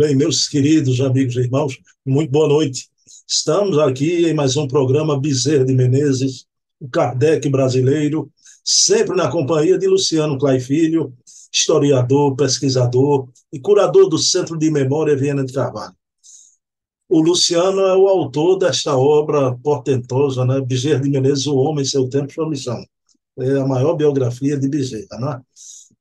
[0.00, 2.88] Bem, meus queridos amigos e irmãos, muito boa noite.
[3.28, 6.46] Estamos aqui em mais um programa Bezerra de Menezes,
[6.80, 8.32] o Kardec brasileiro,
[8.64, 11.12] sempre na companhia de Luciano Clay Filho,
[11.52, 15.94] historiador, pesquisador e curador do Centro de Memória Viana de Carvalho.
[17.06, 20.62] O Luciano é o autor desta obra portentosa, né?
[20.62, 22.82] Bezerra de Menezes, O Homem, Seu Tempo, Sua Missão.
[23.38, 25.42] É a maior biografia de Bezerra, né?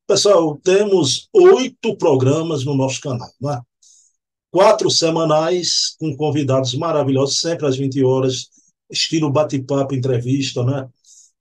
[0.07, 3.61] Pessoal, temos oito programas no nosso canal, né?
[4.52, 8.49] Quatro semanais com convidados maravilhosos, sempre às 20 horas,
[8.90, 10.88] estilo bate-papo, entrevista, né?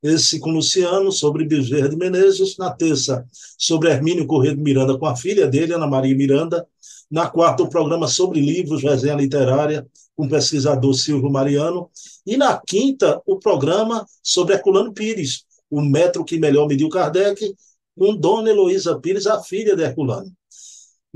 [0.02, 2.56] Esse com Luciano, sobre Bezerra de Menezes.
[2.56, 3.26] Na terça,
[3.58, 6.64] sobre Hermínio Corrêa de Miranda, com a filha dele, Ana Maria Miranda.
[7.10, 11.90] Na quarta, o programa sobre livros, resenha literária, com o pesquisador Silvio Mariano.
[12.24, 17.52] E na quinta, o programa sobre Herculano Pires, o metro que melhor mediu Kardec,
[17.98, 20.30] com Dona Heloísa Pires, a filha de Herculano.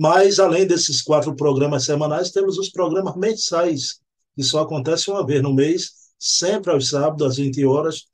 [0.03, 4.01] Mas, além desses quatro programas semanais, temos os programas mensais,
[4.35, 8.07] que só acontece uma vez no mês, sempre aos sábados, às 20 horas.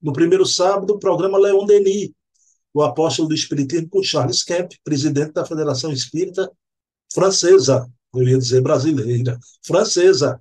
[0.00, 2.12] No primeiro sábado, o programa Leon Denis,
[2.72, 6.50] o apóstolo do Espiritismo, com Charles Kemp, presidente da Federação Espírita
[7.12, 10.40] Francesa, eu ia dizer brasileira, francesa.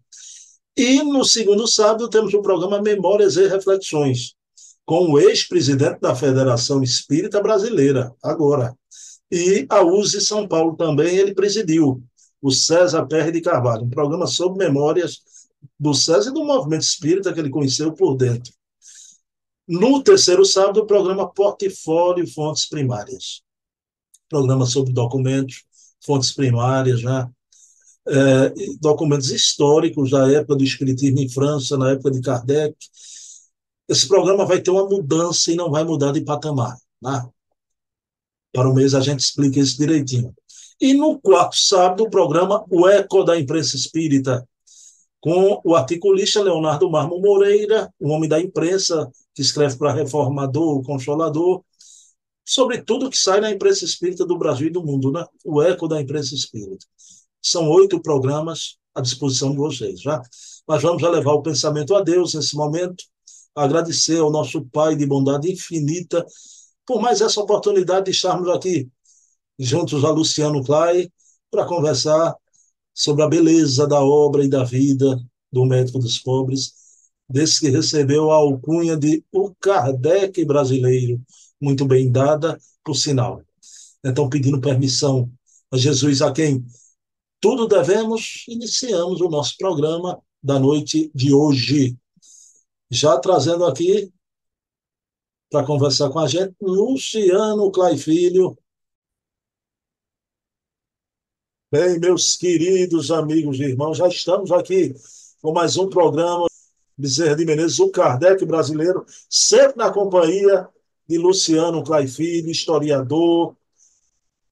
[0.74, 4.36] E no segundo sábado, temos o programa Memórias e Reflexões,
[4.86, 8.74] com o ex-presidente da Federação Espírita Brasileira, agora,
[9.32, 12.04] e a USE São Paulo também ele presidiu,
[12.42, 15.22] o César Perry de Carvalho, um programa sobre memórias
[15.80, 18.54] do César e do movimento espírita que ele conheceu por dentro.
[19.68, 23.42] No terceiro sábado, o programa Portfólio Fontes Primárias.
[24.30, 25.64] Programa sobre documentos,
[26.06, 27.30] fontes primárias, né?
[28.10, 32.74] É, documentos históricos da época do Espiritismo em França, na época de Kardec.
[33.90, 36.78] Esse programa vai ter uma mudança e não vai mudar de patamar.
[37.02, 37.30] Né?
[38.54, 40.34] Para o mês a gente explica isso direitinho.
[40.80, 44.48] E no quarto sábado, o programa O Eco da Imprensa Espírita,
[45.20, 51.64] com o articulista Leonardo Marmo Moreira, um homem da imprensa que escreve para Reformador, Consolador,
[52.46, 55.26] sobre tudo que sai na imprensa espírita do Brasil e do mundo, né?
[55.44, 56.86] O Eco da Imprensa Espírita.
[57.42, 60.22] São oito programas à disposição de vocês, já.
[60.66, 63.04] Mas vamos levar o pensamento a Deus nesse momento,
[63.54, 66.26] agradecer ao nosso Pai de bondade infinita
[66.88, 68.90] por mais essa oportunidade de estarmos aqui
[69.60, 71.12] juntos a Luciano Clay
[71.52, 72.34] para conversar
[72.94, 75.20] sobre a beleza da obra e da vida
[75.52, 76.74] do médico dos pobres,
[77.30, 81.22] desse que recebeu a alcunha de o Kardec brasileiro,
[81.60, 83.42] muito bem dada, por sinal.
[84.04, 85.30] Então, pedindo permissão
[85.72, 86.66] a Jesus, a quem
[87.42, 91.98] tudo devemos, iniciamos o nosso programa da noite de hoje.
[92.90, 94.12] Já trazendo aqui
[95.50, 98.58] para conversar com a gente, Luciano Clay Filho.
[101.72, 104.94] Bem, meus queridos amigos e irmãos, já estamos aqui
[105.42, 106.48] com mais um programa
[106.98, 110.68] Bezerra de Menezes, o Kardec brasileiro, sempre na companhia
[111.08, 113.56] de Luciano Clay Filho, historiador,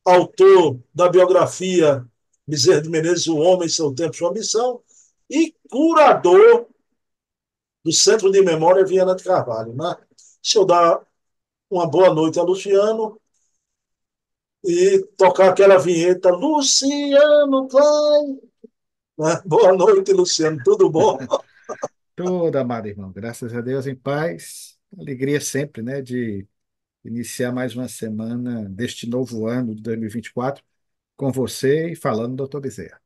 [0.04, 2.06] autor da biografia
[2.48, 4.82] Bezerra de Menezes, O Homem, Seu Tempo, Sua Missão,
[5.30, 6.68] e curador
[7.84, 9.74] do Centro de Memória Viana de Carvalho.
[9.74, 9.96] Né?
[10.46, 11.02] Deixa eu dar
[11.72, 13.20] uma boa noite a Luciano
[14.64, 18.40] e tocar aquela vinheta Luciano Klein.
[19.18, 19.42] Né?
[19.44, 20.62] Boa noite, Luciano.
[20.64, 21.18] Tudo bom?
[22.16, 23.12] Tudo, amado irmão.
[23.12, 24.78] Graças a Deus, em paz.
[24.96, 26.48] Alegria sempre, né, de
[27.04, 30.64] iniciar mais uma semana deste novo ano de 2024
[31.18, 33.02] com você e falando, doutor Bezerra.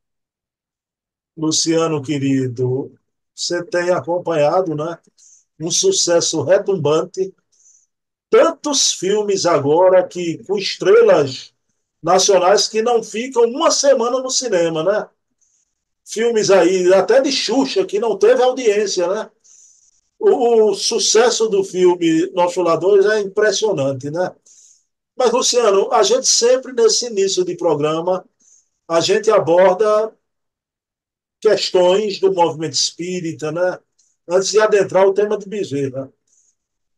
[1.38, 2.94] Luciano, querido,
[3.34, 5.00] você tem acompanhado, né?
[5.60, 7.34] Um sucesso retumbante.
[8.30, 11.54] Tantos filmes agora que com estrelas
[12.02, 15.10] nacionais que não ficam uma semana no cinema, né?
[16.06, 19.30] Filmes aí, até de Xuxa, que não teve audiência, né?
[20.18, 24.34] O, o sucesso do filme Nosso Lador é impressionante, né?
[25.16, 28.26] Mas, Luciano, a gente sempre, nesse início de programa,
[28.88, 30.14] a gente aborda
[31.42, 33.80] questões do movimento espírita, né?
[34.30, 36.12] Antes de adentrar o tema de Bezerra.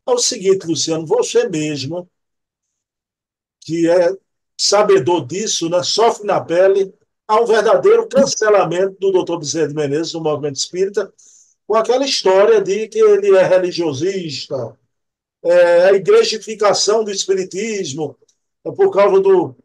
[0.06, 2.08] É o seguinte, Luciano, você mesmo,
[3.60, 4.14] que é
[4.58, 6.92] sabedor disso, né, sofre na pele,
[7.26, 11.12] há um verdadeiro cancelamento do doutor Bezerra de Menezes no movimento espírita,
[11.66, 14.78] com aquela história de que ele é religiosista,
[15.42, 18.18] é, a igrejificação do espiritismo,
[18.64, 19.56] é por causa do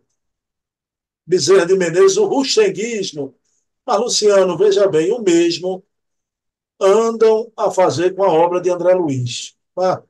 [1.25, 3.35] Bezerra de Menezes, o ruxenguismo.
[3.85, 5.83] Mas, Luciano, veja bem, o mesmo
[6.79, 9.55] andam a fazer com a obra de André Luiz.
[9.75, 10.03] Tá?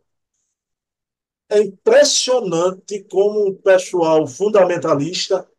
[1.50, 5.50] É impressionante como um pessoal fundamentalista,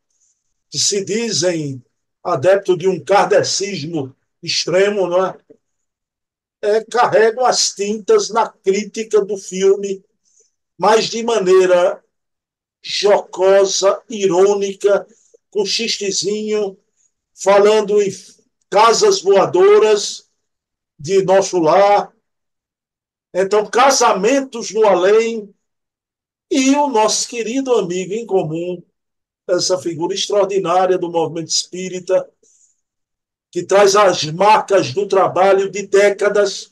[0.70, 1.82] que se dizem
[2.22, 5.38] adepto de um kardecismo extremo, não é?
[6.62, 10.04] é, carregam as tintas na crítica do filme,
[10.76, 12.02] mas de maneira
[12.82, 15.06] jocosa, irônica,
[15.50, 16.78] com xistezinho,
[17.34, 18.10] falando em
[18.70, 20.27] casas voadoras
[20.98, 22.12] de nosso lar.
[23.32, 25.54] Então, casamentos no além.
[26.50, 28.82] E o nosso querido amigo em comum,
[29.46, 32.28] essa figura extraordinária do movimento espírita,
[33.50, 36.70] que traz as marcas do trabalho de décadas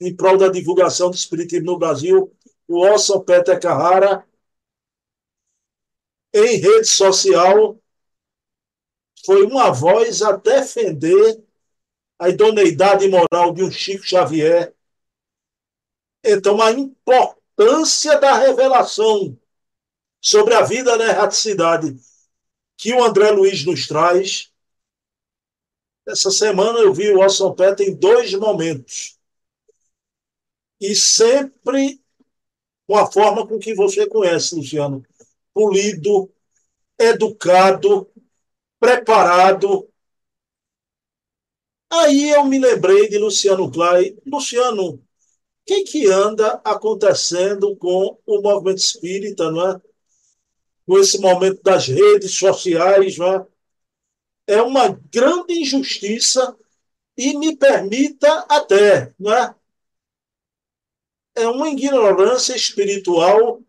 [0.00, 2.32] em prol da divulgação do espiritismo no Brasil,
[2.68, 4.24] o Orson Peter Carrara,
[6.32, 7.78] em rede social,
[9.24, 11.42] foi uma voz a defender
[12.18, 14.74] a idoneidade moral de um Chico Xavier.
[16.24, 19.38] Então, a importância da revelação
[20.20, 21.96] sobre a vida na erraticidade
[22.76, 24.52] que o André Luiz nos traz
[26.06, 29.18] essa semana eu vi o Orson Pet em dois momentos.
[30.80, 32.00] E sempre
[32.86, 35.04] com a forma com que você conhece, Luciano.
[35.52, 36.32] Polido,
[36.96, 38.08] educado,
[38.78, 39.90] preparado.
[41.90, 44.16] Aí eu me lembrei de Luciano Clay.
[44.26, 45.02] Luciano, o
[45.64, 49.80] que, que anda acontecendo com o movimento espírita, não é?
[50.86, 53.46] Com esse momento das redes sociais, não é?
[54.46, 56.56] é uma grande injustiça
[57.16, 59.54] e me permita até, não é?
[61.34, 63.60] É uma ignorância espiritual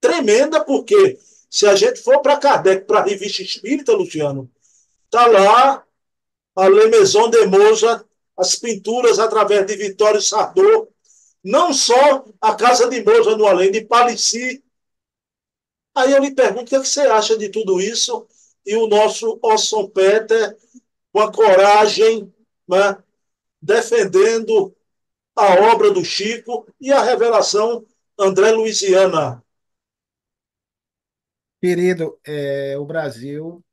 [0.00, 1.18] tremenda, porque
[1.50, 4.50] se a gente for para Kardec, para a revista espírita, Luciano,
[5.06, 5.84] está lá
[6.58, 8.04] a Le Maison de Moja,
[8.36, 10.88] as pinturas através de Vitório Sardô,
[11.42, 14.62] não só a Casa de Moja no além, de Palissy.
[15.94, 18.26] Aí eu lhe pergunto, o que, é que você acha de tudo isso?
[18.68, 20.54] e o nosso Orson Peter,
[21.10, 22.30] com a coragem,
[22.68, 23.02] né,
[23.62, 24.76] defendendo
[25.34, 27.86] a obra do Chico e a revelação
[28.18, 29.42] André Luiziana.
[31.62, 33.64] Querido, é, o Brasil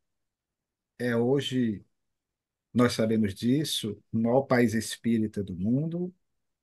[0.97, 1.84] é hoje,
[2.75, 6.13] nós sabemos disso, o maior país espírita do mundo,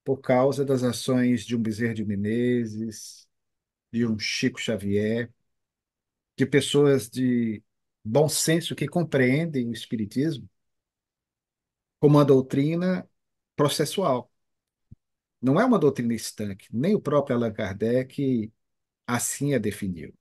[0.04, 3.26] por causa das ações de um Bezerra de Menezes,
[3.92, 5.32] de um Chico Xavier,
[6.36, 7.62] de pessoas de
[8.04, 10.48] bom senso que compreendem o Espiritismo
[12.00, 13.08] como uma doutrina
[13.56, 14.30] processual.
[15.40, 18.52] Não é uma doutrina estanque, nem o próprio Allan Kardec
[19.06, 20.14] assim a definiu.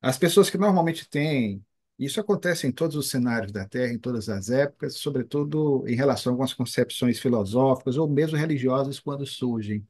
[0.00, 1.64] As pessoas que normalmente têm,
[1.98, 6.36] isso acontece em todos os cenários da Terra, em todas as épocas, sobretudo em relação
[6.36, 9.86] com as concepções filosóficas ou mesmo religiosas quando surgem.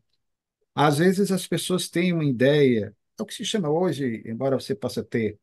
[0.75, 4.75] Às vezes as pessoas têm uma ideia, é o que se chama hoje, embora você
[4.75, 5.39] possa ter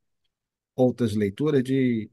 [0.76, 2.10] outras leituras de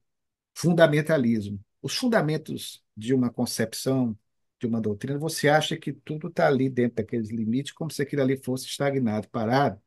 [0.54, 1.60] fundamentalismo.
[1.82, 4.18] Os fundamentos de uma concepção,
[4.60, 8.22] de uma doutrina, você acha que tudo está ali dentro daqueles limites, como se aquilo
[8.22, 9.80] ali fosse estagnado, parado,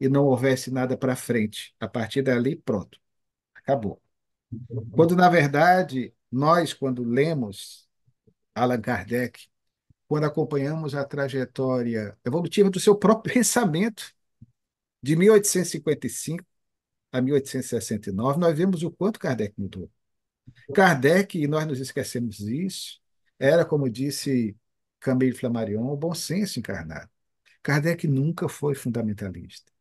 [0.00, 1.74] e não houvesse nada para frente.
[1.80, 2.98] A partir dali, pronto,
[3.62, 4.00] acabou.
[4.92, 7.88] Quando, na verdade, nós, quando lemos
[8.54, 9.48] Allan Kardec,
[10.08, 14.12] quando acompanhamos a trajetória evolutiva do seu próprio pensamento,
[15.02, 16.44] de 1855
[17.12, 19.90] a 1869, nós vemos o quanto Kardec mudou.
[20.74, 23.00] Kardec, e nós nos esquecemos disso,
[23.38, 24.56] era, como disse
[25.00, 27.10] Camille Flammarion, o bom senso encarnado.
[27.62, 29.72] Kardec nunca foi fundamentalista.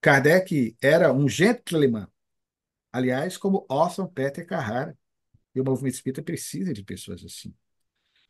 [0.00, 2.08] Kardec era um gentleman,
[2.92, 4.96] aliás, como Orson Peter Carrara.
[5.54, 7.52] E o movimento espírita precisa de pessoas assim.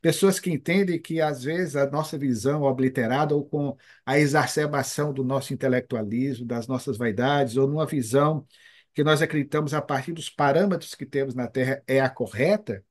[0.01, 3.77] Pessoas que entendem que, às vezes, a nossa visão obliterada ou com
[4.07, 8.47] a exacerbação do nosso intelectualismo, das nossas vaidades, ou numa visão
[8.95, 12.83] que nós acreditamos a partir dos parâmetros que temos na Terra é a correta,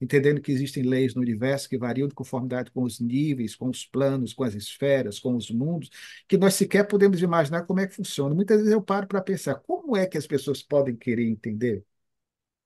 [0.00, 3.84] entendendo que existem leis no universo que variam de conformidade com os níveis, com os
[3.84, 5.90] planos, com as esferas, com os mundos,
[6.28, 8.34] que nós sequer podemos imaginar como é que funciona.
[8.34, 11.84] Muitas vezes eu paro para pensar como é que as pessoas podem querer entender.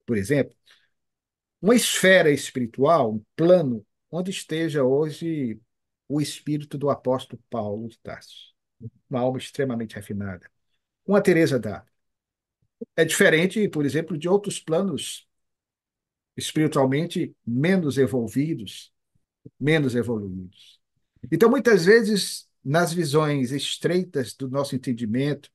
[0.07, 0.55] Por exemplo,
[1.61, 5.61] uma esfera espiritual, um plano, onde esteja hoje
[6.09, 8.55] o espírito do apóstolo Paulo de Tarso,
[9.09, 10.51] uma alma extremamente refinada.
[11.07, 11.87] Uma Teresa d'Ávila.
[12.97, 15.27] É diferente, por exemplo, de outros planos
[16.37, 18.93] espiritualmente menos evolvidos,
[19.59, 20.81] menos evoluídos.
[21.31, 25.51] Então, muitas vezes, nas visões estreitas do nosso entendimento,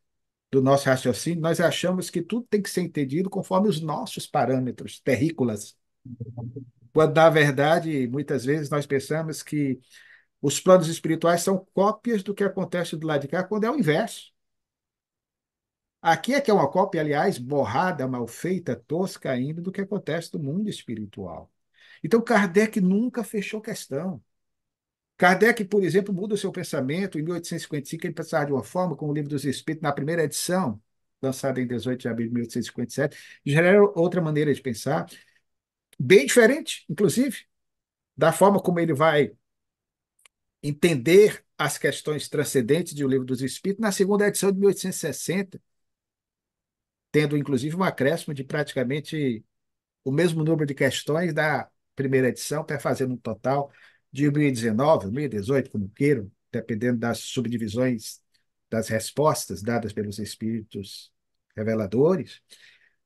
[0.52, 5.00] do nosso raciocínio, nós achamos que tudo tem que ser entendido conforme os nossos parâmetros
[5.00, 5.78] terrícolas
[6.92, 9.80] quando, na verdade, muitas vezes nós pensamos que
[10.42, 13.78] os planos espirituais são cópias do que acontece do lado de cá, quando é o
[13.78, 14.32] inverso.
[16.02, 20.34] Aqui é que é uma cópia, aliás, borrada, mal feita, tosca ainda do que acontece
[20.34, 21.52] no mundo espiritual.
[22.04, 24.24] Então, Kardec nunca fechou questão.
[25.18, 27.20] Kardec, por exemplo, muda o seu pensamento.
[27.20, 30.82] Em 1855, ele pensava de uma forma, com o Livro dos Espíritos, na primeira edição,
[31.22, 35.06] lançada em 18 de abril de 1857, já era outra maneira de pensar,
[36.00, 37.46] bem diferente, inclusive,
[38.18, 39.34] da forma como ele vai
[40.64, 45.62] entender as questões transcendentes de O Livro dos Espíritos, na segunda edição de 1860,
[47.12, 49.44] tendo inclusive um acréscimo de praticamente
[50.04, 53.72] o mesmo número de questões da primeira edição, para fazer um total
[54.12, 58.20] de 2019, 2018, como queiram, dependendo das subdivisões
[58.70, 61.12] das respostas dadas pelos espíritos
[61.56, 62.42] reveladores.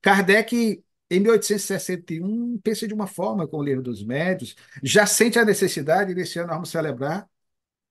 [0.01, 5.45] Kardec, em 1861, pensa de uma forma com o livro dos médios, já sente a
[5.45, 7.27] necessidade, desse ano vamos celebrar,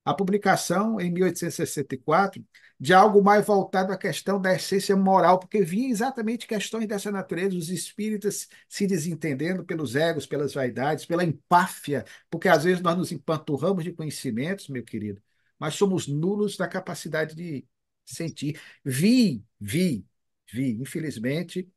[0.05, 2.45] a publicação, em 1864,
[2.79, 7.57] de algo mais voltado à questão da essência moral, porque vinha exatamente questões dessa natureza,
[7.57, 13.13] os espíritas se desentendendo pelos egos, pelas vaidades, pela empáfia, porque às vezes nós nos
[13.13, 15.23] empanturramos de conhecimentos, meu querido,
[15.59, 17.65] mas somos nulos da capacidade de
[18.05, 18.61] sentir.
[18.85, 20.05] Vi, vi,
[20.53, 21.69] vi, infelizmente,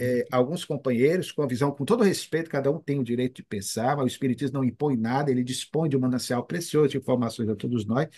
[0.00, 3.42] é, alguns companheiros com a visão, com todo respeito, cada um tem o direito de
[3.42, 7.48] pensar, mas o Espiritismo não impõe nada, ele dispõe de um manancial precioso de informações
[7.48, 8.08] a todos nós.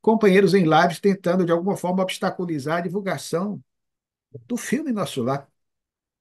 [0.00, 3.62] Companheiros em lives tentando, de alguma forma, obstaculizar a divulgação
[4.46, 5.48] do filme Nosso Lar.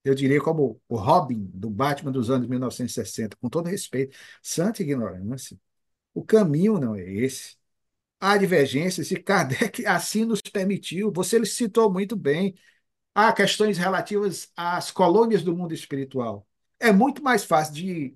[0.04, 4.18] Eu diria como o Robin do Batman dos anos 1960, com todo respeito.
[4.42, 5.58] Santa ignorância.
[6.14, 7.58] O caminho não é esse.
[8.20, 11.12] Há divergências e Kardec assim nos permitiu.
[11.12, 12.56] Você citou muito bem
[13.16, 16.46] Há questões relativas às colônias do mundo espiritual.
[16.78, 18.16] É muito mais fácil de,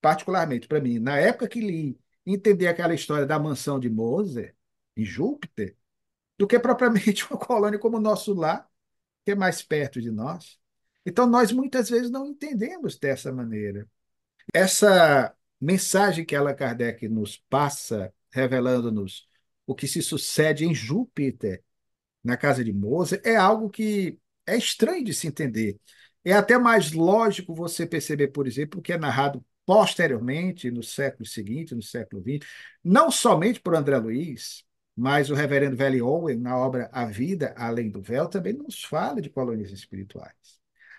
[0.00, 4.54] particularmente para mim, na época que li, entender aquela história da mansão de Moser,
[4.96, 5.76] em Júpiter,
[6.38, 8.70] do que propriamente uma colônia como o nosso lar,
[9.24, 10.60] que é mais perto de nós.
[11.04, 13.88] Então, nós muitas vezes não entendemos dessa maneira.
[14.54, 19.28] Essa mensagem que Allan Kardec nos passa, revelando-nos
[19.66, 21.64] o que se sucede em Júpiter,
[22.22, 25.78] na casa de Moser, é algo que é estranho de se entender.
[26.24, 31.74] É até mais lógico você perceber, por exemplo, que é narrado posteriormente, no século seguinte,
[31.74, 32.46] no século XX,
[32.82, 34.64] não somente por André Luiz,
[34.96, 39.20] mas o reverendo Valley Owen, na obra A Vida Além do Véu, também nos fala
[39.20, 40.34] de colônias espirituais.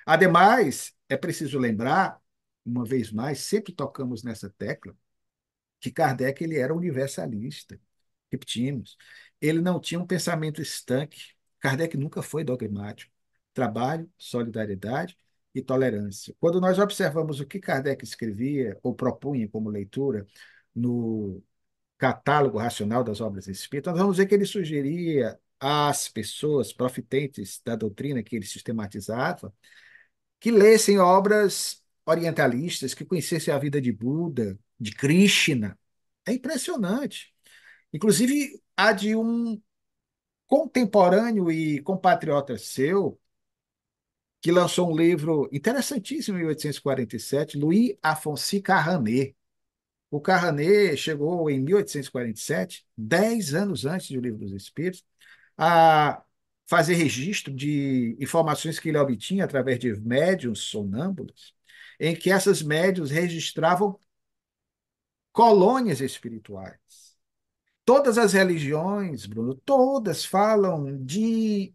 [0.06, 2.20] Ademais, é preciso lembrar,
[2.66, 4.96] uma vez mais, sempre tocamos nessa tecla,
[5.80, 7.80] que Kardec ele era universalista.
[8.32, 8.98] Repetimos,
[9.42, 11.34] ele não tinha um pensamento estanque.
[11.60, 13.17] Kardec nunca foi dogmático
[13.58, 15.18] trabalho, solidariedade
[15.54, 16.36] e tolerância.
[16.40, 20.28] Quando nós observamos o que Kardec escrevia ou propunha como leitura
[20.76, 21.42] no
[21.98, 27.76] catálogo racional das obras espíritas, nós vamos ver que ele sugeria às pessoas profitentes da
[27.76, 29.52] doutrina que ele sistematizava
[30.40, 35.78] que lessem obras orientalistas, que conhecessem a vida de Buda, de Krishna.
[36.28, 37.34] É impressionante.
[37.92, 39.60] Inclusive, a de um
[40.46, 43.20] contemporâneo e compatriota seu,
[44.42, 49.36] que lançou um livro interessantíssimo em 1847, Louis Afonso Carranet.
[50.12, 55.06] O Carranet chegou em 1847, dez anos antes do Livro dos Espíritos,
[55.58, 56.24] a
[56.68, 61.56] fazer registro de informações que ele obtinha através de médiums sonâmbulos,
[62.00, 64.00] em que essas médiums registravam
[65.32, 67.16] colônias espirituais.
[67.86, 71.74] Todas as religiões, Bruno, todas falam de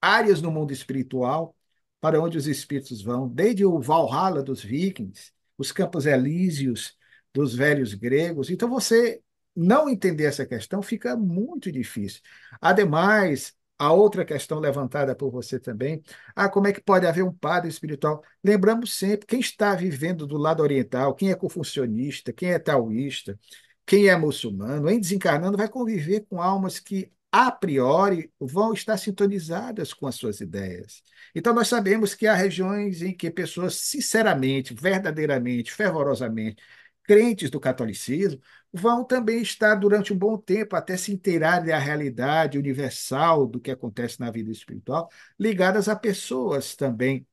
[0.00, 1.56] áreas no mundo espiritual
[2.00, 6.96] para onde os espíritos vão, desde o Valhalla dos vikings, os campos elíseos
[7.32, 8.50] dos velhos gregos.
[8.50, 9.22] Então, você
[9.54, 12.20] não entender essa questão fica muito difícil.
[12.60, 16.02] Ademais, a outra questão levantada por você também,
[16.34, 18.22] ah, como é que pode haver um padre espiritual?
[18.44, 23.38] Lembramos sempre, quem está vivendo do lado oriental, quem é confucionista, quem é taoísta,
[23.86, 29.92] quem é muçulmano, em desencarnando, vai conviver com almas que a priori, vão estar sintonizadas
[29.94, 31.02] com as suas ideias.
[31.34, 36.62] Então, nós sabemos que há regiões em que pessoas, sinceramente, verdadeiramente, fervorosamente,
[37.04, 38.40] crentes do catolicismo,
[38.72, 43.70] vão também estar durante um bom tempo até se inteirarem da realidade universal do que
[43.70, 45.08] acontece na vida espiritual,
[45.38, 47.26] ligadas a pessoas também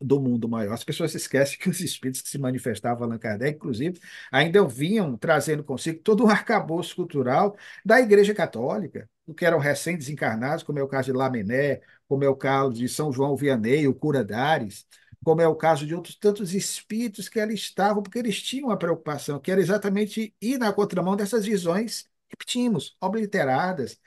[0.00, 0.72] do mundo maior.
[0.72, 5.62] As pessoas esquecem que os espíritos que se manifestavam Allan Kardec, inclusive, ainda vinham trazendo
[5.64, 11.12] consigo todo um arcabouço cultural da Igreja Católica, que eram recém-desencarnados, como é o caso
[11.12, 14.86] de Lamené, como é o caso de São João Vianney, o Cura Dares,
[15.22, 18.78] como é o caso de outros tantos espíritos que ali estavam, porque eles tinham uma
[18.78, 23.98] preocupação, que era exatamente ir na contramão dessas visões, repetimos, obliteradas,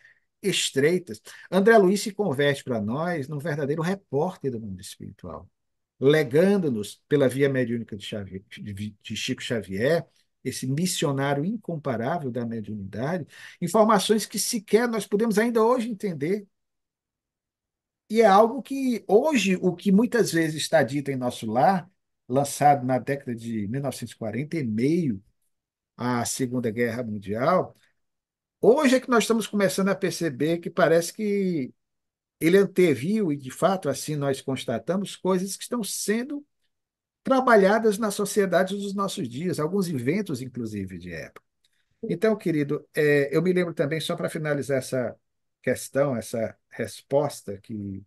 [0.42, 1.22] estreitas.
[1.52, 5.50] André Luiz se converte para nós num verdadeiro repórter do mundo espiritual,
[6.00, 10.06] legando-nos, pela via mediúnica de, Xavier, de Chico Xavier,
[10.44, 13.26] esse missionário incomparável da mediunidade,
[13.62, 16.46] informações que sequer nós podemos ainda hoje entender.
[18.10, 21.90] E é algo que hoje, o que muitas vezes está dito em nosso lar,
[22.28, 25.24] lançado na década de 1940, em meio
[26.26, 27.76] Segunda Guerra Mundial,
[28.62, 31.74] hoje é que nós estamos começando a perceber que parece que
[32.46, 36.46] ele anteviu, e de fato assim nós constatamos, coisas que estão sendo
[37.24, 41.46] trabalhadas na sociedade dos nossos dias, alguns inventos, inclusive, de época.
[42.04, 45.16] Então, querido, é, eu me lembro também, só para finalizar essa
[45.62, 48.04] questão, essa resposta, que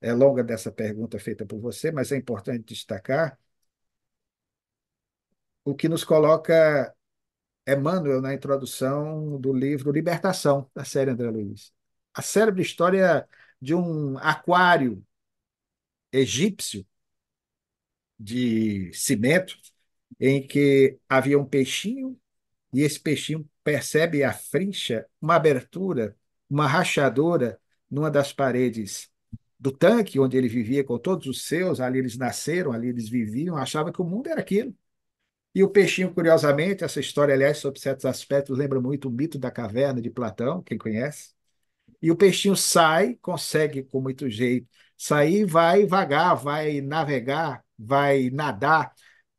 [0.00, 3.38] é longa dessa pergunta feita por você, mas é importante destacar,
[5.64, 6.94] o que nos coloca
[7.66, 11.72] Emmanuel na introdução do livro Libertação, da série André Luiz.
[12.12, 13.26] A célebre história
[13.60, 15.04] de um aquário
[16.12, 16.86] egípcio
[18.18, 19.56] de cimento,
[20.18, 22.18] em que havia um peixinho,
[22.72, 26.16] e esse peixinho percebe a frincha, uma abertura,
[26.48, 29.10] uma rachadura numa das paredes
[29.58, 33.56] do tanque onde ele vivia com todos os seus, ali eles nasceram, ali eles viviam,
[33.56, 34.74] achava que o mundo era aquilo.
[35.54, 39.50] E o peixinho, curiosamente, essa história, aliás, sobre certos aspectos, lembra muito o mito da
[39.50, 41.32] caverna de Platão, quem conhece.
[42.02, 48.94] E o peixinho sai, consegue com muito jeito sair, vai vagar, vai navegar, vai nadar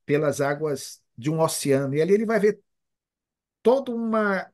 [0.05, 1.93] pelas águas de um oceano.
[1.95, 2.59] E ali ele vai ver
[3.61, 4.49] toda uma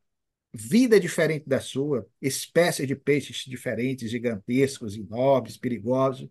[0.54, 6.30] vida diferente da sua, espécies de peixes diferentes, gigantescos, enormes, perigosos.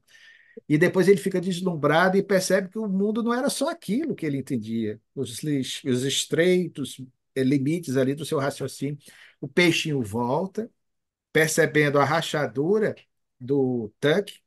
[0.68, 4.26] E depois ele fica deslumbrado e percebe que o mundo não era só aquilo que
[4.26, 5.42] ele entendia, os,
[5.85, 7.00] os estreitos
[7.35, 8.99] eh, limites ali do seu raciocínio.
[9.40, 10.71] O peixinho volta,
[11.37, 12.95] percebendo a rachadura
[13.38, 14.40] do tanque,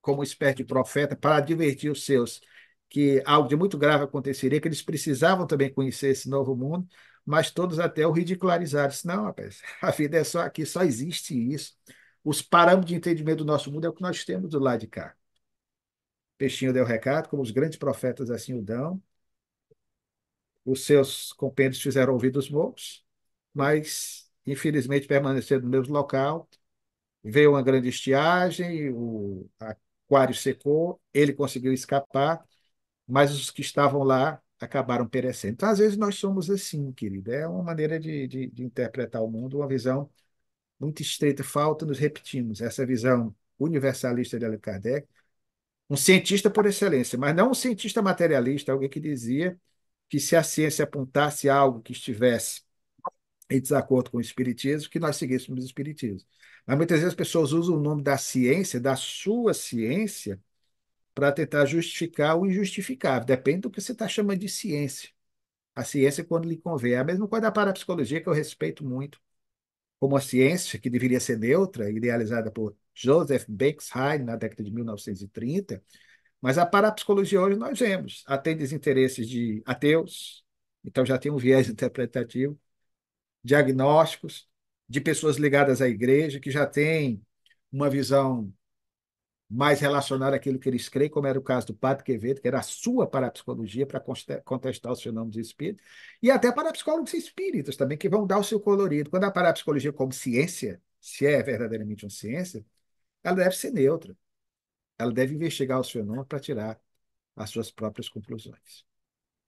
[0.00, 2.40] como espécie de profeta, para advertir os seus
[2.88, 6.88] que algo de muito grave aconteceria, que eles precisavam também conhecer esse novo mundo,
[7.24, 8.94] mas todos até o ridicularizaram.
[9.04, 11.76] Não, rapaz, a vida é só aqui, só existe isso.
[12.22, 14.86] Os parâmetros de entendimento do nosso mundo é o que nós temos do lado de
[14.86, 15.16] cá.
[16.38, 19.02] Peixinho deu recado, como os grandes profetas assim o dão.
[20.64, 23.04] Os seus compêndios fizeram ouvidos bons,
[23.54, 26.48] mas infelizmente permaneceram no mesmo local.
[27.22, 32.44] Veio uma grande estiagem, o, aquário secou, ele conseguiu escapar,
[33.06, 35.54] mas os que estavam lá acabaram perecendo.
[35.54, 37.32] Então, às vezes, nós somos assim, querido.
[37.32, 40.10] É uma maneira de, de, de interpretar o mundo, uma visão
[40.80, 41.44] muito estreita.
[41.44, 45.08] Falta, nos repetimos, essa visão universalista de Allan Kardec,
[45.88, 49.58] um cientista por excelência, mas não um cientista materialista, alguém que dizia
[50.08, 52.62] que se a ciência apontasse algo que estivesse
[53.50, 56.28] em desacordo com o espiritismo, que nós seguíssemos o espiritismo.
[56.66, 60.40] Mas muitas vezes as pessoas usam o nome da ciência, da sua ciência,
[61.14, 63.26] para tentar justificar o injustificável.
[63.26, 65.10] Depende do que você está chamando de ciência.
[65.74, 66.94] A ciência, quando lhe convém.
[66.94, 69.20] É a mesma coisa da parapsicologia, que eu respeito muito,
[69.98, 75.82] como a ciência, que deveria ser neutra, idealizada por Joseph Bexheim na década de 1930.
[76.40, 80.44] Mas a parapsicologia hoje nós vemos, atende os interesses de ateus,
[80.84, 82.58] então já tem um viés interpretativo,
[83.46, 84.48] diagnósticos,
[84.88, 87.22] de pessoas ligadas à igreja, que já têm
[87.72, 88.52] uma visão
[89.48, 92.58] mais relacionada àquilo que eles creem, como era o caso do Padre Quevedo, que era
[92.58, 94.02] a sua parapsicologia para
[94.44, 95.86] contestar os fenômenos espíritos,
[96.20, 99.10] e até parapsicólogos espíritas também, que vão dar o seu colorido.
[99.10, 102.64] Quando a parapsicologia como ciência, se é verdadeiramente uma ciência,
[103.22, 104.16] ela deve ser neutra.
[104.98, 106.80] Ela deve investigar os fenômenos para tirar
[107.36, 108.84] as suas próprias conclusões.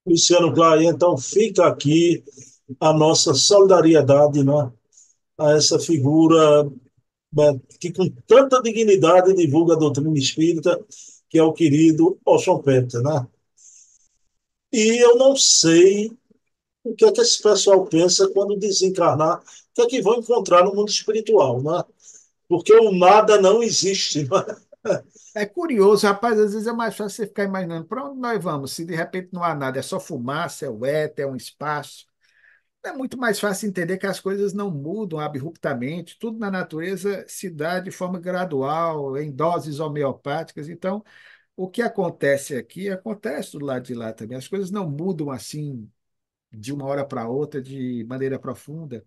[0.06, 2.22] Luciano Clay, então fica aqui
[2.80, 4.72] a nossa solidariedade né,
[5.38, 6.64] a essa figura
[7.32, 10.78] né, que com tanta dignidade divulga a doutrina espírita,
[11.28, 13.26] que é o querido Oshon Peter, né?
[14.72, 16.12] E eu não sei
[16.84, 19.42] o que é que esse pessoal pensa quando desencarnar, o
[19.74, 21.84] que é que vão encontrar no mundo espiritual, né?
[22.48, 24.56] Porque o nada não existe, né?
[25.34, 28.72] É curioso, rapaz, às vezes é mais fácil você ficar imaginando para onde nós vamos,
[28.72, 32.07] se de repente não há nada, é só fumaça, é o éter, é um espaço
[32.88, 37.50] é muito mais fácil entender que as coisas não mudam abruptamente, tudo na natureza se
[37.50, 40.68] dá de forma gradual, em doses homeopáticas.
[40.68, 41.04] Então,
[41.56, 44.38] o que acontece aqui acontece do lado de lá também.
[44.38, 45.90] As coisas não mudam assim
[46.52, 49.04] de uma hora para outra, de maneira profunda.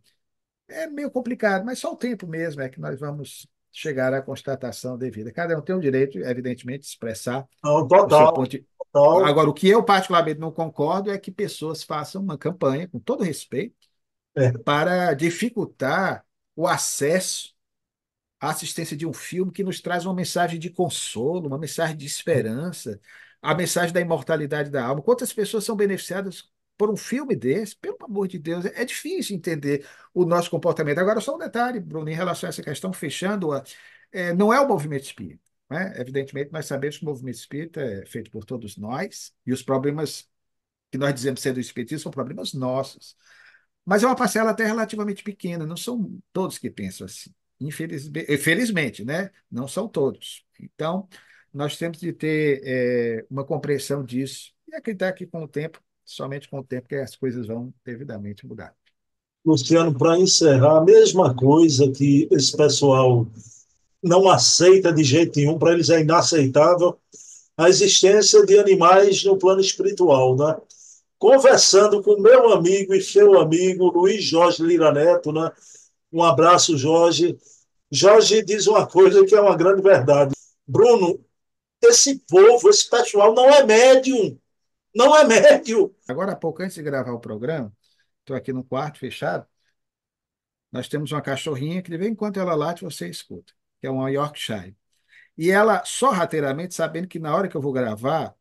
[0.68, 4.98] É meio complicado, mas só o tempo mesmo é que nós vamos chegar à constatação
[4.98, 5.32] devida.
[5.32, 9.54] Cada um tem o direito, evidentemente, de expressar não, total, o de, então, Agora, o
[9.54, 13.76] que eu particularmente não concordo é que pessoas façam uma campanha, com todo respeito,
[14.36, 14.52] é.
[14.52, 17.54] para dificultar o acesso
[18.42, 22.08] a assistência de um filme que nos traz uma mensagem de consolo, uma mensagem de
[22.08, 23.00] esperança,
[23.40, 25.02] a mensagem da imortalidade da alma.
[25.02, 26.50] Quantas pessoas são beneficiadas
[26.82, 27.76] por um filme desse?
[27.76, 30.98] Pelo amor de Deus, é difícil entender o nosso comportamento.
[30.98, 33.64] Agora, só um detalhe, Bruno, em relação a essa questão, fechando-a,
[34.12, 35.44] é, não é o movimento espírita.
[35.70, 35.94] Né?
[35.98, 40.28] Evidentemente, nós sabemos que o movimento espírita é feito por todos nós e os problemas
[40.90, 43.16] que nós dizemos ser do espiritismo são problemas nossos.
[43.86, 47.32] Mas é uma parcela até relativamente pequena, não são todos que pensam assim.
[47.60, 49.30] Infelizmente, felizmente, né?
[49.52, 50.44] Não são todos.
[50.60, 51.08] Então,
[51.54, 56.50] nós temos de ter é, uma compreensão disso e acreditar que com o tempo, somente
[56.50, 58.76] com o tempo, que as coisas vão devidamente mudar.
[59.46, 63.26] Luciano, para encerrar, a mesma coisa que esse pessoal
[64.02, 67.00] não aceita de jeito nenhum, para eles é inaceitável
[67.58, 70.58] a existência de animais no plano espiritual, né?
[71.20, 75.52] Conversando com meu amigo e seu amigo Luiz Jorge Lira Neto, né?
[76.12, 77.38] Um abraço, Jorge.
[77.92, 80.34] Jorge diz uma coisa que é uma grande verdade.
[80.68, 81.20] Bruno,
[81.84, 84.38] esse povo, esse pessoal não é médium.
[84.94, 85.94] Não é médium.
[86.08, 87.74] Agora há pouco, antes de gravar o programa,
[88.22, 89.46] estou aqui no quarto fechado,
[90.72, 93.90] nós temos uma cachorrinha que de vez em quando ela late, você escuta, que é
[93.92, 94.76] uma Yorkshire.
[95.38, 98.36] E ela, sorrateiramente, sabendo que na hora que eu vou gravar,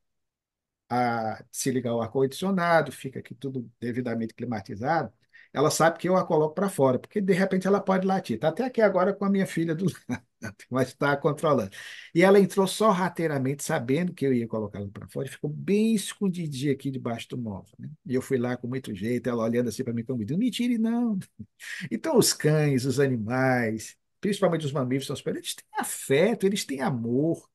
[0.89, 5.13] a, se ligar o ar-condicionado, fica aqui tudo devidamente climatizado,
[5.53, 8.37] ela sabe que eu a coloco para fora, porque de repente ela pode latir.
[8.37, 10.23] Está até aqui agora com a minha filha do lado,
[10.71, 11.71] mas está controlando.
[12.15, 15.95] E ela entrou só rateiramente, sabendo que eu ia colocá-la para fora, e ficou bem
[15.95, 17.75] escondidinha aqui debaixo do móvel.
[17.79, 17.91] Né?
[18.07, 20.79] E eu fui lá com muito jeito, ela olhando assim para mim, como me tire
[20.79, 21.19] não.
[21.91, 27.49] Então os cães, os animais, principalmente os mamíferos, eles têm afeto, eles têm amor,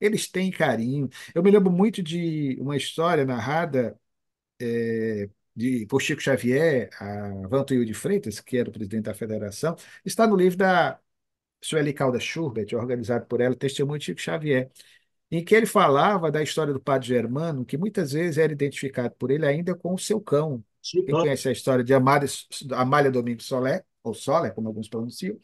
[0.00, 1.08] eles têm carinho.
[1.34, 3.98] Eu me lembro muito de uma história narrada
[4.60, 9.76] é, de, por Chico Xavier, a Vantuil de Freitas, que era o presidente da federação,
[10.04, 10.98] está no livro da
[11.64, 14.70] Sueli Calda Schurbet, organizado por ela, Testemunho de Chico Xavier,
[15.30, 19.30] em que ele falava da história do padre Germano, que muitas vezes era identificado por
[19.30, 20.62] ele ainda com o seu cão.
[21.06, 22.28] Quem conhece a história de Amália,
[22.72, 25.38] Amália Domingos Solé, ou Solé, como alguns pronunciam,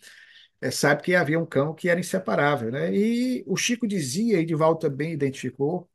[0.60, 2.70] é, sabe que havia um cão que era inseparável.
[2.70, 2.94] Né?
[2.94, 5.88] E o Chico dizia, e Divaldo também identificou,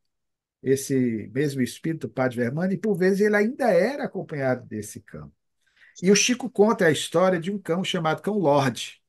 [0.60, 5.30] esse mesmo espírito, Padre Vermano, e por vezes ele ainda era acompanhado desse cão.
[6.02, 9.00] E o Chico conta a história de um cão chamado Cão Lorde.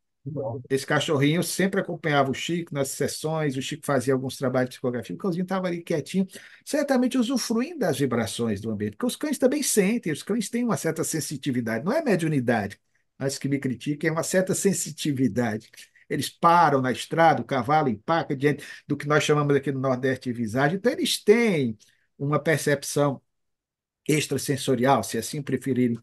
[0.69, 5.15] Esse cachorrinho sempre acompanhava o Chico nas sessões, o Chico fazia alguns trabalhos de psicografia,
[5.15, 6.27] o cãozinho estava ali quietinho,
[6.65, 10.77] certamente usufruindo das vibrações do ambiente, porque os cães também sentem, os cães têm uma
[10.77, 12.79] certa sensitividade, não é mediunidade,
[13.17, 15.69] mas que me critiquem, é uma certa sensitividade.
[16.09, 20.31] Eles param na estrada, o cavalo empaca diante do que nós chamamos aqui no Nordeste
[20.31, 20.77] de visagem.
[20.77, 21.77] Então, eles têm
[22.17, 23.21] uma percepção
[24.07, 25.99] extrasensorial, se assim preferirem.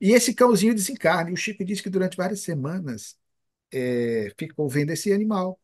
[0.00, 1.30] E esse cãozinho desencarna.
[1.30, 3.17] E o Chico disse que durante várias semanas
[3.72, 5.58] é, ficou vendo esse animal.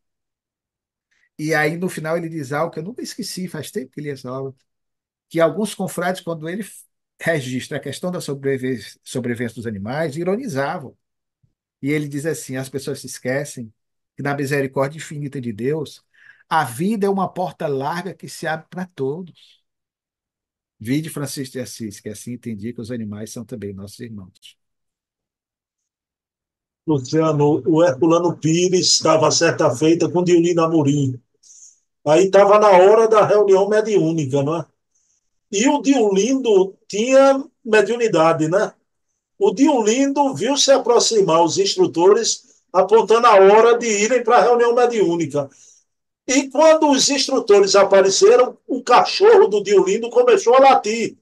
[1.39, 4.11] E aí, no final, ele diz algo que eu nunca esqueci, faz tempo que li
[4.11, 4.55] essa obra,
[5.31, 6.65] que alguns confrades, quando ele
[7.21, 10.97] registra a questão da sobrevivência, dos animais, ironizavam.
[11.83, 13.73] E ele diz assim: as pessoas se esquecem
[14.17, 16.05] que na misericórdia infinita de Deus,
[16.49, 19.65] a vida é uma porta larga que se abre para todos.
[20.79, 24.57] Vide Francisco de Assis, que assim entendi que os animais são também nossos irmãos.
[26.87, 31.19] Luciano, o Herculano Pires estava certa feita com Dionino Amorim.
[32.07, 34.67] Aí estava na hora da reunião mediúnica, não é?
[35.51, 38.75] E o Diolindo tinha mediunidade, né?
[39.39, 44.75] O Diolindo viu se aproximar os instrutores apontando a hora de irem para a reunião
[44.75, 45.49] mediúnica.
[46.27, 51.17] E quando os instrutores apareceram, o cachorro do Diolindo começou a latir.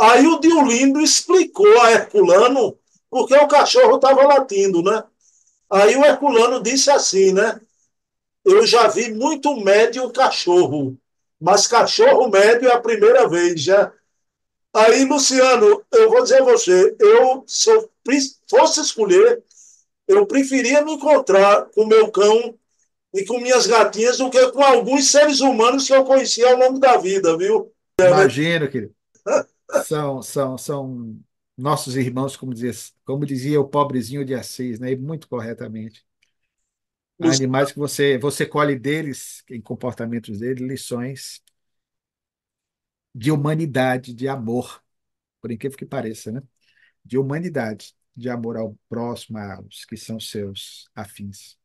[0.00, 2.76] Aí o Diolindo explicou a Herculano
[3.12, 5.04] porque o cachorro estava latindo, né?
[5.70, 7.60] Aí o Herculano disse assim, né?
[8.42, 10.96] Eu já vi muito médio cachorro,
[11.38, 13.92] mas cachorro médio é a primeira vez, já.
[14.72, 17.90] Aí, Luciano, eu vou dizer a você, eu, se eu
[18.48, 19.42] fosse escolher,
[20.08, 22.54] eu preferia me encontrar com meu cão
[23.12, 26.78] e com minhas gatinhas do que com alguns seres humanos que eu conheci ao longo
[26.78, 27.70] da vida, viu?
[28.00, 28.94] Imagino, querido.
[29.84, 31.18] São, são, são
[31.56, 32.72] nossos irmãos, como dizia,
[33.04, 34.92] como dizia o pobrezinho de Assis, né?
[34.92, 36.04] E muito corretamente.
[37.20, 41.40] Animais que você, você colhe deles, em comportamentos deles, lições
[43.14, 44.82] de humanidade, de amor,
[45.40, 46.42] por incrível que pareça, né?
[47.04, 51.58] De humanidade de amor ao próximo, aos que são seus afins.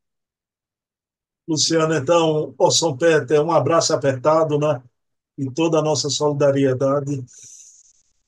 [1.48, 4.82] Luciano, então, ó São Peter, um abraço apertado, né?
[5.38, 7.24] E toda a nossa solidariedade.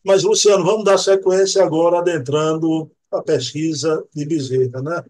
[0.04, 5.04] Mas, Luciano, vamos dar sequência agora adentrando a pesquisa de Bezerra, né?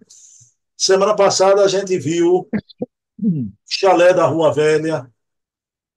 [0.76, 2.48] Semana passada a gente viu
[3.66, 5.11] chalé da Rua Velha,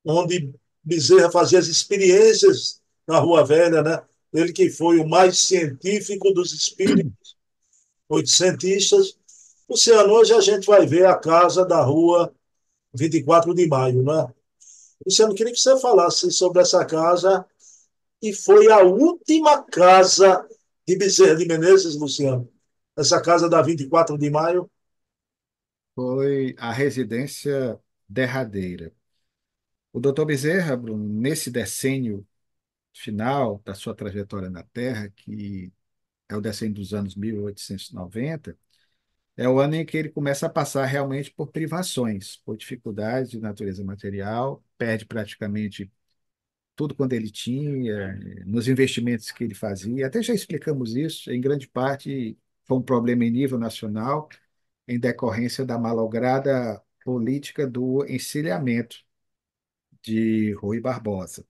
[0.05, 0.53] onde
[0.83, 4.01] Bezerra fazia as experiências na Rua Velha, né?
[4.33, 7.35] Ele que foi o mais científico dos espíritos
[8.09, 9.17] oitocentistas.
[9.69, 12.33] Luciano, hoje a gente vai ver a casa da Rua
[12.93, 14.27] 24 de Maio, né?
[15.05, 17.45] Luciano, queria que você falasse sobre essa casa,
[18.23, 20.47] e foi a última casa
[20.87, 22.49] de Bezerra de Menezes, Luciano.
[22.97, 24.71] Essa casa da 24 de Maio.
[25.93, 28.93] Foi a residência derradeira.
[29.91, 32.25] O doutor Bezerra, Bruno, nesse decênio
[32.93, 35.71] final da sua trajetória na Terra, que
[36.29, 38.57] é o decênio dos anos 1890,
[39.35, 43.39] é o ano em que ele começa a passar realmente por privações, por dificuldades de
[43.39, 45.91] natureza material, perde praticamente
[46.75, 50.07] tudo quanto ele tinha, nos investimentos que ele fazia.
[50.07, 54.29] Até já explicamos isso, em grande parte foi um problema em nível nacional,
[54.87, 58.97] em decorrência da malograda política do encilhamento
[60.01, 61.45] de Rui Barbosa.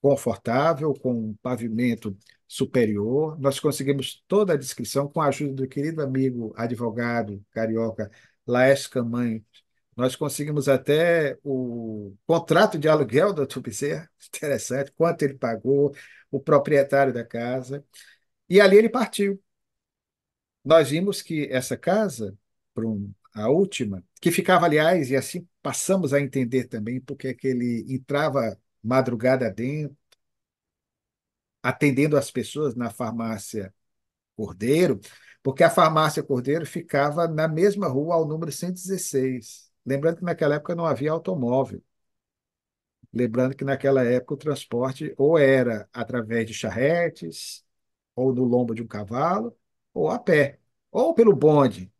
[0.00, 2.16] confortável, com um pavimento
[2.48, 3.38] superior.
[3.40, 8.10] Nós conseguimos toda a descrição com a ajuda do querido amigo advogado carioca
[8.46, 9.44] Laércio Camanho.
[9.96, 15.94] Nós conseguimos até o contrato de aluguel do Bezerra, interessante, quanto ele pagou,
[16.30, 17.84] o proprietário da casa.
[18.48, 19.42] E ali ele partiu.
[20.64, 22.36] Nós vimos que essa casa,
[23.34, 27.84] a última, que ficava, aliás, e assim passamos a entender também porque é que ele
[27.88, 29.96] entrava madrugada dentro,
[31.62, 33.72] atendendo as pessoas na farmácia
[34.36, 35.00] Cordeiro,
[35.42, 39.70] porque a farmácia Cordeiro ficava na mesma rua ao número 116.
[39.84, 41.82] Lembrando que naquela época não havia automóvel.
[43.12, 47.64] Lembrando que naquela época o transporte ou era através de charretes,
[48.14, 49.56] ou no lombo de um cavalo,
[49.92, 50.58] ou a pé,
[50.90, 51.92] ou pelo bonde.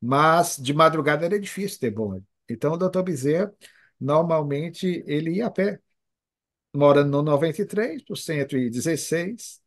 [0.00, 2.24] Mas de madrugada era difícil ter bonde.
[2.48, 3.52] Então, o doutor Bezerra,
[4.00, 5.80] normalmente, ele ia a pé,
[6.74, 9.62] morando no 93, no 116,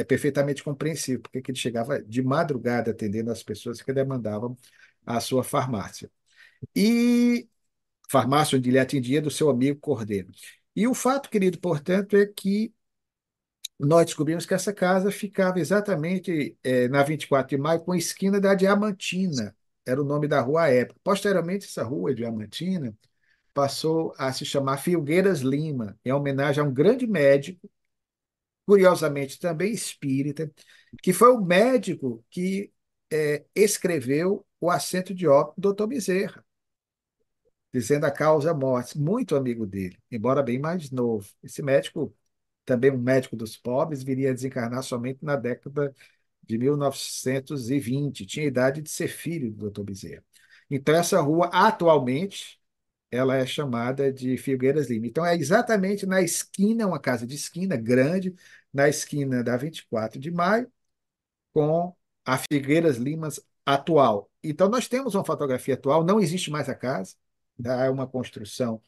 [0.00, 4.56] é perfeitamente compreensível, porque ele chegava de madrugada atendendo as pessoas que demandavam
[5.04, 6.10] a sua farmácia.
[6.74, 7.48] E
[8.10, 10.30] farmácia onde ele atendia do seu amigo Cordeiro.
[10.74, 12.72] E o fato, querido, portanto, é que
[13.78, 18.40] nós descobrimos que essa casa ficava exatamente é, na 24 de maio, com a esquina
[18.40, 19.54] da Diamantina,
[19.84, 21.00] era o nome da rua à época.
[21.04, 22.96] Posteriormente, essa rua Diamantina
[23.54, 27.70] passou a se chamar Filgueiras Lima, em homenagem a um grande médico,
[28.66, 30.50] curiosamente também espírita,
[31.02, 32.72] que foi o médico que
[33.12, 35.86] é, escreveu o assento de óbito do Dr.
[35.86, 36.44] Bezerra,
[37.72, 41.28] dizendo a causa morte, muito amigo dele, embora bem mais novo.
[41.42, 42.14] Esse médico,
[42.64, 45.94] também um médico dos pobres, viria a desencarnar somente na década
[46.42, 49.84] de 1920, tinha idade de ser filho do Dr.
[49.84, 50.24] Bezerra.
[50.70, 52.55] Então, essa rua, atualmente,
[53.10, 55.06] ela é chamada de Figueiras Lima.
[55.06, 58.34] Então, é exatamente na esquina, uma casa de esquina grande,
[58.72, 60.70] na esquina da 24 de maio,
[61.52, 64.30] com a Figueiras Limas atual.
[64.42, 67.16] Então, nós temos uma fotografia atual, não existe mais a casa,
[67.62, 67.84] tá?
[67.84, 68.82] é uma construção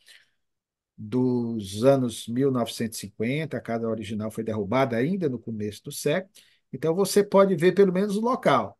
[0.96, 6.32] dos anos 1950, a casa original foi derrubada ainda no começo do século,
[6.72, 8.76] então você pode ver pelo menos o local.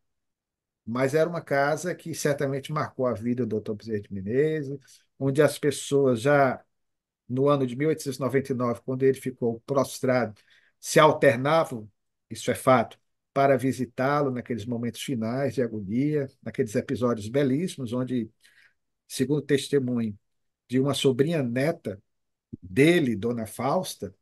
[0.85, 3.75] Mas era uma casa que certamente marcou a vida do Dr.
[3.75, 4.79] Bezerra de Menezes,
[5.19, 6.63] onde as pessoas já
[7.27, 10.39] no ano de 1899, quando ele ficou prostrado,
[10.79, 11.89] se alternavam,
[12.29, 12.99] isso é fato,
[13.33, 18.29] para visitá-lo naqueles momentos finais de agonia, naqueles episódios belíssimos, onde,
[19.07, 20.17] segundo testemunho
[20.67, 22.01] de uma sobrinha neta
[22.61, 24.13] dele, Dona Fausta,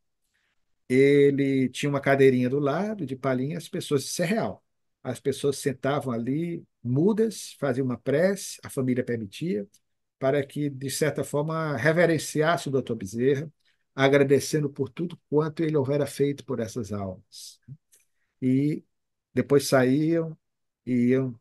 [0.89, 4.63] ele tinha uma cadeirinha do lado, de palhinha, as pessoas, isso é real.
[5.03, 9.67] As pessoas sentavam ali, mudas, faziam uma prece, a família permitia,
[10.19, 13.51] para que, de certa forma, reverenciasse o doutor Bezerra,
[13.95, 17.60] agradecendo por tudo quanto ele houvera feito por essas almas.
[18.41, 18.84] E
[19.34, 20.38] depois saíam
[20.86, 21.39] e iam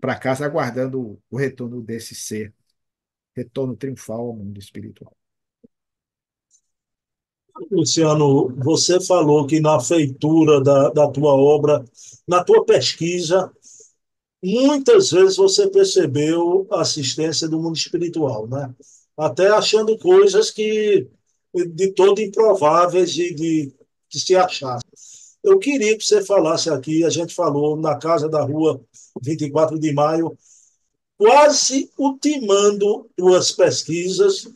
[0.00, 2.54] para casa aguardando o retorno desse ser,
[3.34, 5.16] retorno triunfal ao mundo espiritual.
[7.70, 11.82] Luciano, você falou que na feitura da, da tua obra,
[12.28, 13.50] na tua pesquisa,
[14.46, 18.72] muitas vezes você percebeu a assistência do mundo espiritual, né?
[19.16, 21.08] Até achando coisas que
[21.74, 23.74] de todo improváveis de, de,
[24.08, 24.78] de se achar.
[25.42, 28.80] Eu queria que você falasse aqui, a gente falou na Casa da Rua
[29.20, 30.36] 24 de Maio,
[31.18, 34.48] quase ultimando duas pesquisas,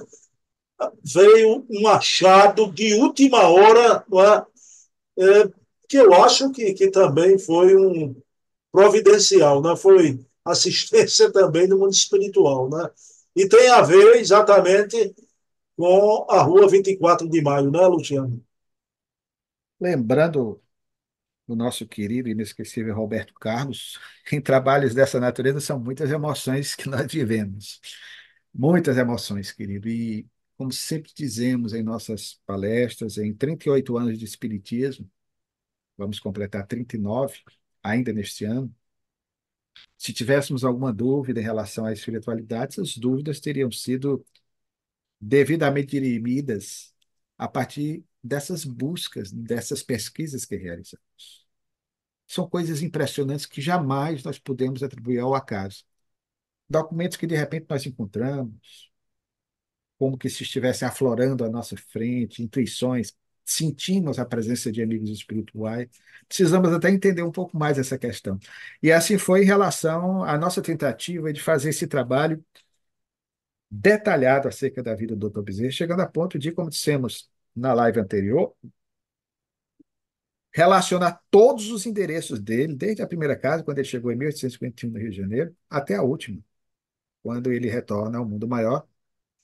[1.03, 4.50] veio um achado de última hora, é?
[5.22, 5.50] É,
[5.88, 8.14] que eu acho que, que também foi um
[8.72, 9.76] providencial, né?
[9.76, 12.68] foi assistência também do mundo espiritual.
[12.68, 12.90] Né?
[13.37, 15.14] E tem a ver exatamente
[15.76, 18.44] com a Rua 24 de Maio, né, Luciano?
[19.80, 20.61] Lembrando
[21.46, 23.98] o nosso querido e inesquecível Roberto Carlos,
[24.30, 27.80] em trabalhos dessa natureza são muitas emoções que nós vivemos.
[28.52, 29.88] Muitas emoções, querido.
[29.88, 35.11] E, como sempre dizemos em nossas palestras, em 38 anos de Espiritismo,
[35.96, 37.42] vamos completar 39
[37.83, 38.75] ainda neste ano,
[39.97, 44.25] se tivéssemos alguma dúvida em relação à espiritualidade, essas dúvidas teriam sido
[45.21, 46.95] devidamente dirimidas
[47.37, 51.47] a partir dessas buscas, dessas pesquisas que realizamos.
[52.27, 55.85] São coisas impressionantes que jamais nós podemos atribuir ao acaso.
[56.69, 58.90] Documentos que de repente nós encontramos,
[59.99, 65.88] como que se estivessem aflorando à nossa frente, intuições, sentimos a presença de amigos espirituais.
[66.29, 68.38] Precisamos até entender um pouco mais essa questão.
[68.83, 72.44] E assim foi em relação à nossa tentativa de fazer esse trabalho
[73.70, 75.42] detalhado acerca da vida do Dr.
[75.42, 78.55] Bezerra, chegando a ponto de, como dissemos na live anterior,
[80.53, 84.98] relacionar todos os endereços dele, desde a primeira casa, quando ele chegou em 1851 no
[84.98, 86.40] Rio de Janeiro, até a última,
[87.22, 88.87] quando ele retorna ao mundo maior,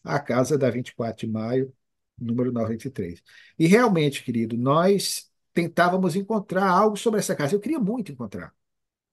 [0.04, 1.74] a casa da 24 de maio,
[2.18, 3.22] número 93.
[3.58, 7.54] E realmente, querido, nós tentávamos encontrar algo sobre essa casa.
[7.54, 8.54] Eu queria muito encontrar.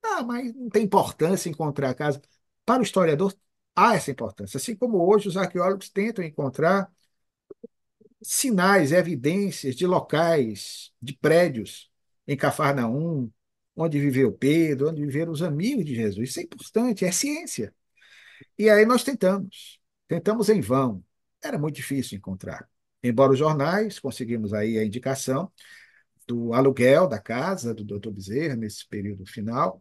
[0.03, 2.21] Ah, mas não tem importância encontrar a casa.
[2.65, 3.35] Para o historiador,
[3.75, 4.57] há essa importância.
[4.57, 6.91] Assim como hoje os arqueólogos tentam encontrar
[8.21, 11.91] sinais, evidências de locais, de prédios
[12.27, 13.29] em Cafarnaum,
[13.75, 16.29] onde viveu Pedro, onde viveram os amigos de Jesus.
[16.29, 17.73] Isso é importante, é ciência.
[18.57, 19.79] E aí nós tentamos.
[20.07, 21.03] Tentamos em vão.
[21.43, 22.69] Era muito difícil encontrar.
[23.03, 25.51] Embora os jornais, conseguimos aí a indicação
[26.27, 28.11] do aluguel da casa do Dr.
[28.11, 29.79] Bezerra nesse período final.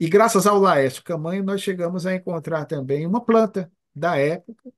[0.00, 4.70] E graças ao Laércio Camanho, nós chegamos a encontrar também uma planta da época,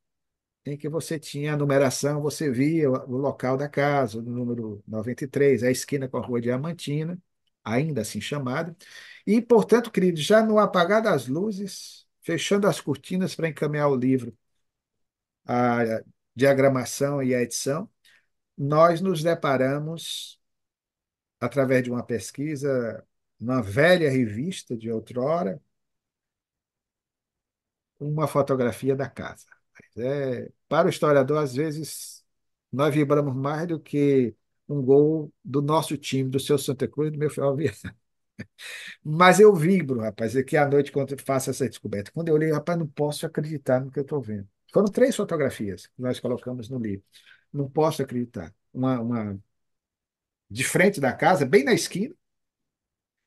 [0.65, 5.63] em que você tinha a numeração, você via o local da casa, o número 93,
[5.63, 7.19] a esquina com a Rua Diamantina,
[7.65, 8.77] ainda assim chamada.
[9.27, 14.37] E, portanto, querido, já no apagar das luzes, fechando as cortinas para encaminhar o livro,
[15.47, 16.03] a
[16.39, 17.91] diagramação e a edição,
[18.59, 20.41] nós nos deparamos,
[21.41, 23.05] através de uma pesquisa,
[23.41, 25.61] numa velha revista de outrora,
[27.99, 29.47] uma fotografia da casa.
[29.97, 32.25] É, para o historiador, às vezes,
[32.73, 34.35] nós vibramos mais do que
[34.69, 37.79] um gol do nosso time, do seu Santa Cruz, do meu Ferroviário.
[39.03, 42.11] Mas eu vibro, rapaz, aqui à noite, quando eu faço essa descoberta.
[42.13, 44.49] Quando eu olhei, rapaz, não posso acreditar no que eu estou vendo.
[44.73, 47.05] Foram três fotografias que nós colocamos no livro.
[47.53, 48.55] Não posso acreditar.
[48.73, 49.39] Uma, uma
[50.51, 52.15] de frente da casa, bem na esquina,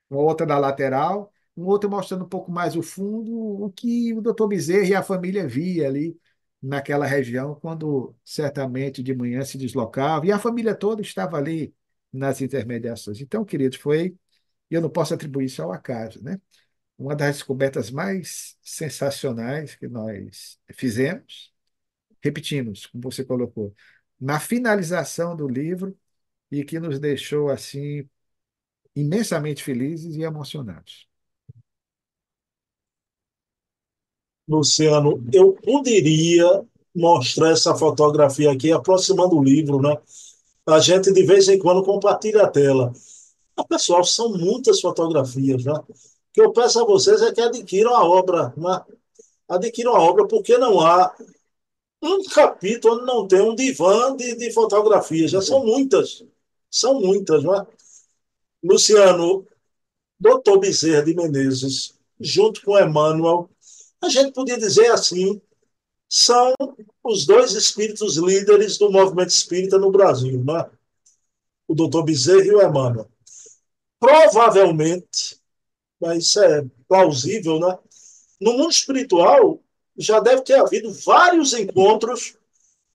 [0.09, 3.31] uma outra na lateral, uma outra mostrando um pouco mais o fundo,
[3.63, 6.17] o que o doutor Bezerra e a família via ali
[6.61, 11.73] naquela região, quando certamente de manhã se deslocava, e a família toda estava ali
[12.13, 13.19] nas intermediações.
[13.21, 14.15] Então, queridos, foi,
[14.69, 16.39] eu não posso atribuir isso ao acaso, né?
[17.01, 21.51] Uma das descobertas mais sensacionais que nós fizemos,
[22.23, 23.75] repetimos, como você colocou,
[24.19, 25.97] na finalização do livro,
[26.51, 28.09] e que nos deixou assim
[28.95, 31.07] imensamente felizes e emocionados.
[34.47, 36.45] Luciano, eu poderia
[36.95, 39.95] mostrar essa fotografia aqui, aproximando o livro, né?
[40.67, 42.93] A gente de vez em quando compartilha a tela.
[43.57, 45.73] Ah, pessoal, são muitas fotografias, né?
[46.33, 48.83] Que eu peço a vocês é que adquiram a obra, né?
[49.47, 51.13] Adquiram a obra, porque não há
[52.01, 56.23] um capítulo onde não tem um divã de, de fotografias, já são muitas.
[56.69, 57.67] São muitas, não é?
[58.63, 59.45] Luciano,
[60.19, 63.49] doutor Bezerra de Menezes, junto com Emmanuel,
[64.01, 65.41] a gente podia dizer assim,
[66.07, 66.53] são
[67.03, 70.69] os dois espíritos líderes do movimento espírita no Brasil, não é?
[71.71, 73.09] o doutor Bezerra e o Emmanuel.
[73.99, 75.40] Provavelmente,
[76.01, 77.77] mas isso é plausível, né?
[78.39, 79.61] No mundo espiritual,
[79.95, 82.35] já deve ter havido vários encontros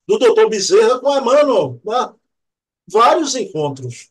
[0.07, 2.13] do doutor Bezerra com Emmanuel, né?
[2.87, 4.11] vários encontros.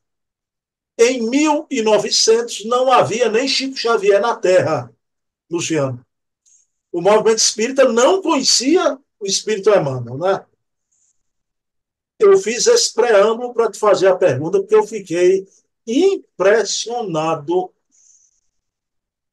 [0.97, 4.91] Em 1900 não havia nem Chico Xavier na Terra,
[5.49, 6.05] Luciano.
[6.91, 10.45] O movimento espírita não conhecia o espírito Emmanuel, né?
[12.17, 15.45] Eu fiz esse preâmbulo para te fazer a pergunta, porque eu fiquei
[15.85, 17.73] impressionado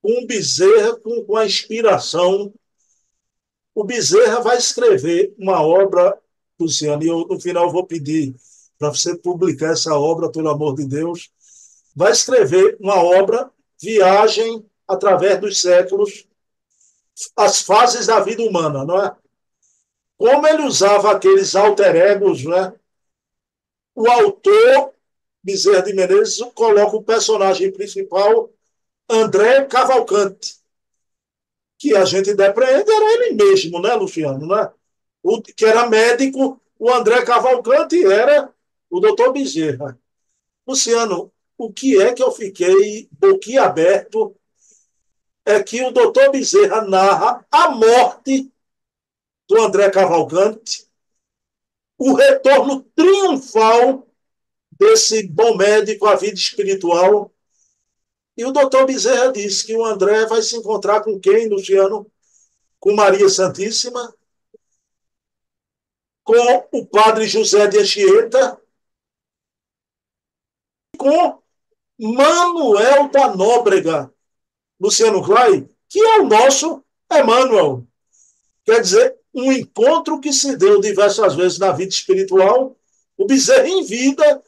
[0.02, 2.52] o Bezerra, com, com a inspiração.
[3.74, 6.18] O Bezerra vai escrever uma obra,
[6.58, 8.34] Luciano, e eu, no final vou pedir
[8.78, 11.30] para você publicar essa obra, pelo amor de Deus.
[11.94, 13.50] Vai escrever uma obra,
[13.80, 16.26] Viagem através dos séculos,
[17.36, 19.14] as fases da vida humana, não é?
[20.16, 22.72] Como ele usava aqueles alter egos, né?
[23.94, 24.92] o autor,
[25.42, 28.50] Bezerra de Menezes, coloca o personagem principal,
[29.12, 30.56] André Cavalcante,
[31.78, 34.46] que a gente depreende era ele mesmo, né, Luciano?
[34.46, 34.70] Né?
[35.22, 38.52] O, que era médico, o André Cavalcante era
[38.90, 39.98] o doutor Bezerra.
[40.66, 44.36] Luciano, o que é que eu fiquei boquiaberto
[45.44, 48.52] é que o doutor Bezerra narra a morte
[49.48, 50.86] do André Cavalcante,
[51.98, 54.06] o retorno triunfal
[54.78, 57.31] desse bom médico à vida espiritual.
[58.36, 62.10] E o doutor Bezerra disse que o André vai se encontrar com quem, Luciano?
[62.80, 64.12] Com Maria Santíssima,
[66.24, 68.60] com o padre José de Anchieta,
[70.96, 71.40] com
[71.98, 74.12] Manuel da Nóbrega,
[74.80, 77.86] Luciano Clay, que é o nosso Emmanuel.
[78.64, 82.76] Quer dizer, um encontro que se deu diversas vezes na vida espiritual.
[83.16, 84.42] O Bezerra, em vida,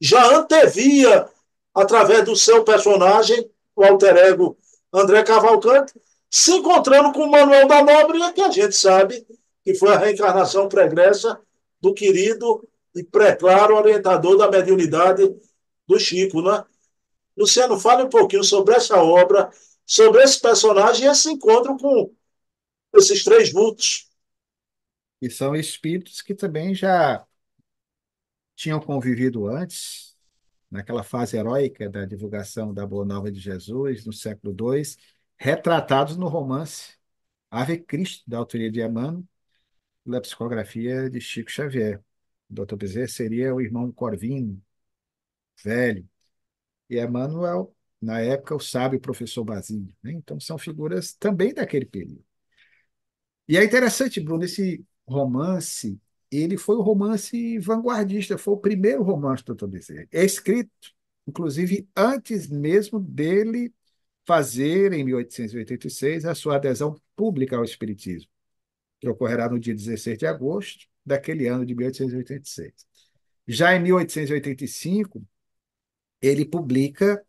[0.00, 1.28] já antevia,
[1.76, 4.56] através do seu personagem, o alter ego
[4.90, 5.92] André Cavalcante,
[6.30, 9.26] se encontrando com o Manuel da Nóbrega, que a gente sabe
[9.62, 11.38] que foi a reencarnação pregressa
[11.78, 15.22] do querido e pré-claro orientador da mediunidade
[15.86, 16.64] do Chico, né?
[17.36, 19.50] Luciano, fale um pouquinho sobre essa obra,
[19.84, 22.10] sobre esse personagem e esse encontro com
[22.94, 24.10] esses três vultos.
[25.20, 27.26] E são espíritos que também já
[28.54, 30.05] tinham convivido antes,
[30.70, 34.82] naquela fase heróica da divulgação da Boa Nova de Jesus, no século II,
[35.36, 36.96] retratados no romance
[37.50, 39.24] Ave Cristo, da autoria de Emmanuel,
[40.04, 42.02] pela psicografia de Chico Xavier.
[42.50, 42.76] O Dr.
[42.76, 44.62] Bezerra seria o irmão Corvino,
[45.64, 46.08] velho,
[46.88, 49.92] e Emmanuel, na época, o sábio professor Basílio.
[50.02, 50.12] Né?
[50.12, 52.24] Então, são figuras também daquele período.
[53.48, 56.00] E é interessante, Bruno, esse romance,
[56.30, 59.66] ele foi o romance vanguardista, foi o primeiro romance do Dr.
[59.66, 60.08] Bezerra.
[60.12, 60.70] É escrito,
[61.26, 63.72] inclusive, antes mesmo dele
[64.26, 68.30] fazer, em 1886, a sua adesão pública ao Espiritismo,
[69.00, 72.72] que ocorrerá no dia 16 de agosto daquele ano de 1886.
[73.46, 75.22] Já em 1885,
[76.20, 77.24] ele publica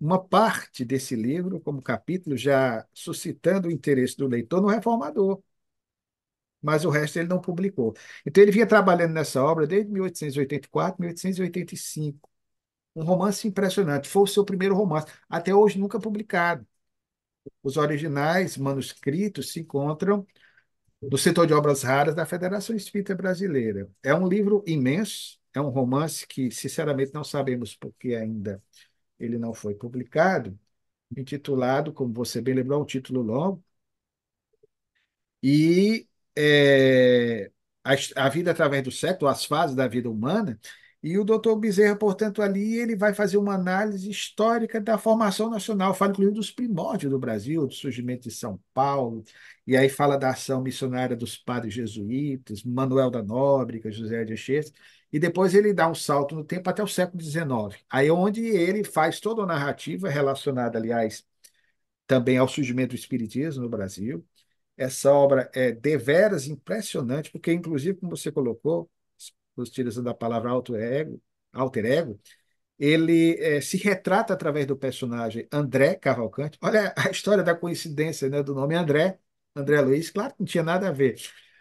[0.00, 5.40] uma parte desse livro como capítulo, já suscitando o interesse do leitor no reformador
[6.62, 7.94] mas o resto ele não publicou.
[8.26, 12.28] Então ele vinha trabalhando nessa obra desde 1884, 1885.
[12.94, 14.08] Um romance impressionante.
[14.08, 16.66] Foi o seu primeiro romance, até hoje nunca publicado.
[17.62, 20.26] Os originais manuscritos se encontram
[21.02, 23.90] no setor de obras raras da Federação Espírita Brasileira.
[24.02, 28.62] É um livro imenso, é um romance que, sinceramente, não sabemos por que ainda
[29.20, 30.58] ele não foi publicado,
[31.16, 33.64] intitulado, como você bem lembrou, um título longo,
[35.42, 37.50] e é,
[37.84, 37.94] a,
[38.26, 40.58] a, vida através do século, as fases da vida humana,
[41.02, 45.94] e o doutor Bezerra, portanto, ali ele vai fazer uma análise histórica da formação nacional,
[45.94, 49.24] fala inclusive dos primórdios do Brasil, do surgimento de São Paulo,
[49.66, 54.72] e aí fala da ação missionária dos padres jesuítas, Manuel da Nóbrega, José de Anchieta,
[55.12, 58.42] e depois ele dá um salto no tempo até o século XIX, aí é onde
[58.44, 61.24] ele faz toda a narrativa relacionada, aliás,
[62.06, 64.26] também ao surgimento do espiritismo no Brasil,
[64.80, 68.90] essa obra é deveras impressionante, porque, inclusive, como você colocou,
[69.56, 71.22] utilizando a palavra alter ego,
[71.52, 72.20] alter ego
[72.78, 76.58] ele é, se retrata através do personagem André Cavalcante.
[76.62, 79.18] Olha a história da coincidência né, do nome André,
[79.54, 81.16] André Luiz, claro que não tinha nada a ver.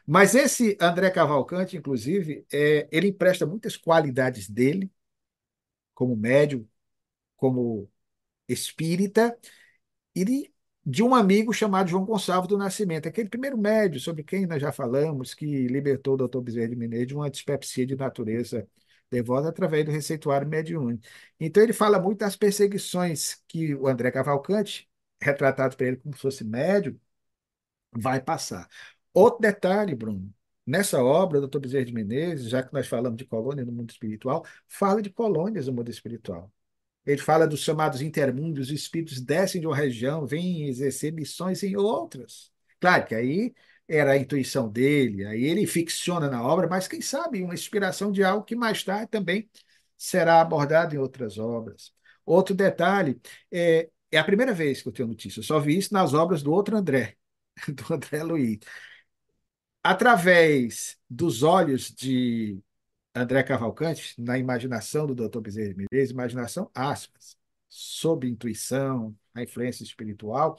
[0.07, 4.91] Mas esse André Cavalcante, inclusive, é, ele empresta muitas qualidades dele
[5.93, 6.67] como médium,
[7.37, 7.89] como
[8.47, 9.37] espírita,
[10.15, 10.51] e
[10.89, 14.71] de, um amigo chamado João Gonçalves do Nascimento, aquele primeiro médium sobre quem nós já
[14.71, 18.67] falamos, que libertou o doutor Bezerra de Mineiro de uma dispepsia de natureza
[19.09, 21.03] devota através do receituário mediúnico.
[21.39, 24.89] Então, ele fala muito das perseguições que o André Cavalcante,
[25.21, 26.99] retratado para ele como se fosse médium,
[27.91, 28.67] vai passar.
[29.13, 30.33] Outro detalhe, Bruno,
[30.65, 31.59] nessa obra, o Dr.
[31.59, 35.67] Bezerra de Menezes, já que nós falamos de colônia no mundo espiritual, fala de colônias
[35.67, 36.51] no mundo espiritual.
[37.05, 41.75] Ele fala dos chamados intermundos, os espíritos descem de uma região, vêm exercer missões em
[41.75, 42.51] outras.
[42.79, 43.53] Claro que aí
[43.87, 48.23] era a intuição dele, aí ele ficciona na obra, mas quem sabe uma inspiração de
[48.23, 49.49] algo que mais tarde também
[49.97, 51.91] será abordado em outras obras.
[52.25, 53.19] Outro detalhe,
[53.51, 56.43] é, é a primeira vez que eu tenho notícia, eu só vi isso nas obras
[56.43, 57.17] do outro André,
[57.67, 58.59] do André Luiz.
[59.83, 62.59] Através dos olhos de
[63.21, 65.41] André Cavalcante, na imaginação do Dr.
[65.41, 70.57] Bezerra de Menezes, imaginação aspas, sob intuição, a influência espiritual,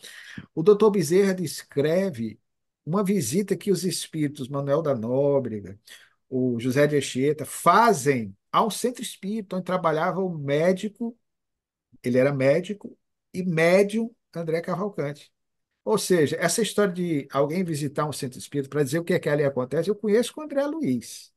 [0.54, 0.90] o Dr.
[0.90, 2.38] Bezerra descreve
[2.84, 5.78] uma visita que os espíritos Manuel da Nóbrega,
[6.28, 11.16] o José de Anchieta fazem ao centro espírita onde trabalhava o médico,
[12.02, 12.96] ele era médico
[13.32, 15.32] e médium André Cavalcante.
[15.84, 19.18] Ou seja, essa história de alguém visitar um centro espírita para dizer o que é
[19.18, 21.29] que ali acontece, eu conheço com o André Luiz,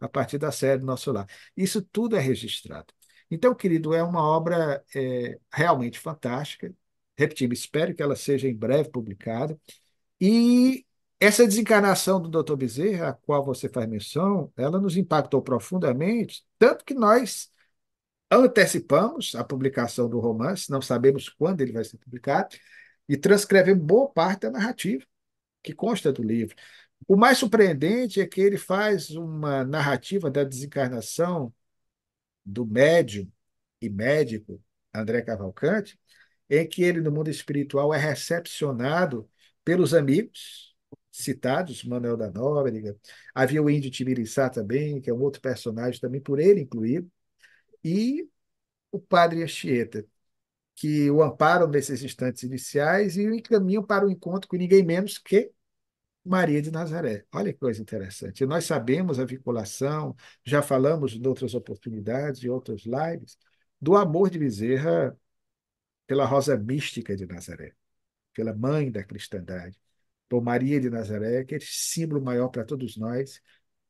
[0.00, 1.26] a partir da série Nosso Lar.
[1.56, 2.92] Isso tudo é registrado.
[3.30, 6.74] Então, querido, é uma obra é, realmente fantástica.
[7.16, 9.58] Repetindo, espero que ela seja em breve publicada.
[10.20, 10.84] E
[11.20, 12.56] essa desencarnação do Dr.
[12.56, 17.50] Bezerra, a qual você faz menção, ela nos impactou profundamente, tanto que nós
[18.30, 22.56] antecipamos a publicação do romance, não sabemos quando ele vai ser publicado,
[23.08, 25.04] e transcrevemos boa parte da narrativa
[25.62, 26.56] que consta do livro.
[27.06, 31.52] O mais surpreendente é que ele faz uma narrativa da desencarnação
[32.44, 33.30] do médium
[33.80, 34.62] e médico
[34.94, 35.98] André Cavalcante,
[36.48, 39.28] em que ele, no mundo espiritual, é recepcionado
[39.64, 40.74] pelos amigos
[41.10, 42.96] citados, Manuel da Nóbrega,
[43.34, 47.10] havia o índio Tibiriçá também, que é um outro personagem também por ele incluído,
[47.84, 48.28] e
[48.92, 50.04] o padre Anchieta,
[50.76, 55.18] que o amparam nesses instantes iniciais e o encaminham para o encontro com ninguém menos
[55.18, 55.52] que
[56.24, 57.24] Maria de Nazaré.
[57.32, 58.44] Olha que coisa interessante.
[58.46, 60.14] nós sabemos a vinculação,
[60.44, 63.38] já falamos em outras oportunidades, em outras lives,
[63.80, 65.16] do amor de Bezerra
[66.06, 67.74] pela rosa mística de Nazaré,
[68.34, 69.80] pela mãe da cristandade,
[70.28, 73.40] por Maria de Nazaré, que é símbolo maior para todos nós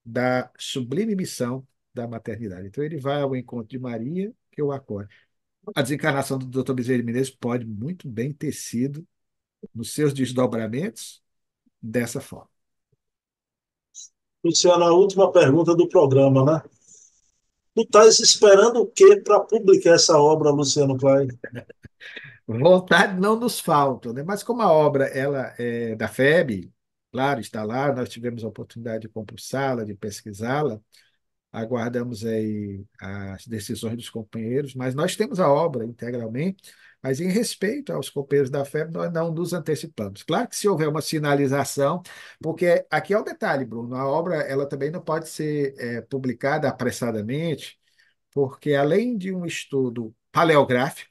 [0.04, 2.68] da sublime missão da maternidade.
[2.68, 5.08] Então ele vai ao encontro de Maria, que o acolhe
[5.74, 6.72] a desencarnação do Dr.
[6.74, 9.06] Bezerra de Menezes pode muito bem ter sido,
[9.74, 11.22] nos seus desdobramentos,
[11.82, 12.48] dessa forma.
[14.44, 16.62] Luciano, a última pergunta do programa, né?
[17.74, 21.28] Tu estás esperando o quê para publicar essa obra, Luciano Klein?
[22.46, 24.22] Vontade não nos falta, né?
[24.22, 26.72] Mas como a obra ela é da FEB,
[27.12, 30.80] claro, está lá, nós tivemos a oportunidade de compulsá-la, de pesquisá-la,
[31.52, 36.72] aguardamos aí as decisões dos companheiros, mas nós temos a obra integralmente,
[37.02, 40.22] mas em respeito aos companheiros da FEB, nós não nos antecipamos.
[40.22, 42.02] Claro que se houver uma sinalização,
[42.40, 46.68] porque aqui é o detalhe, Bruno, a obra ela também não pode ser é, publicada
[46.68, 47.78] apressadamente,
[48.32, 51.10] porque além de um estudo paleográfico,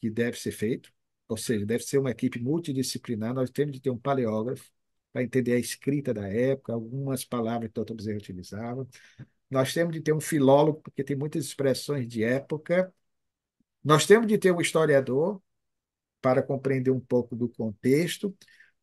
[0.00, 0.92] que deve ser feito,
[1.28, 4.70] ou seja, deve ser uma equipe multidisciplinar, nós temos de ter um paleógrafo,
[5.12, 8.86] para entender a escrita da época, algumas palavras que doutor Bezerra utilizava.
[9.50, 12.92] Nós temos de ter um filólogo, porque tem muitas expressões de época.
[13.82, 15.40] Nós temos de ter um historiador
[16.20, 18.34] para compreender um pouco do contexto,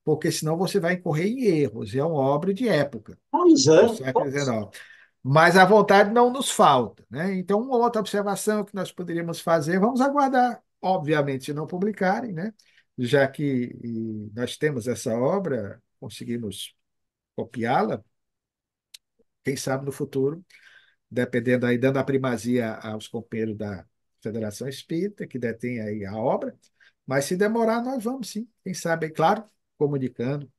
[0.03, 1.93] porque senão você vai incorrer em erros.
[1.93, 3.17] É uma obra de época.
[3.29, 3.95] Pois é.
[3.95, 4.69] século XIX.
[5.23, 7.05] Mas a vontade não nos falta.
[7.09, 7.35] Né?
[7.37, 12.53] Então, uma outra observação que nós poderíamos fazer, vamos aguardar, obviamente, se não publicarem, né?
[12.97, 13.75] já que
[14.33, 16.75] nós temos essa obra, conseguimos
[17.35, 18.03] copiá-la,
[19.43, 20.43] quem sabe no futuro,
[21.09, 23.85] dependendo aí, dando a primazia aos companheiros da
[24.28, 26.55] Federação Espírita, que detém aí a obra,
[27.05, 29.43] mas se demorar, nós vamos sim, quem sabe, é claro,
[29.78, 30.49] comunicando.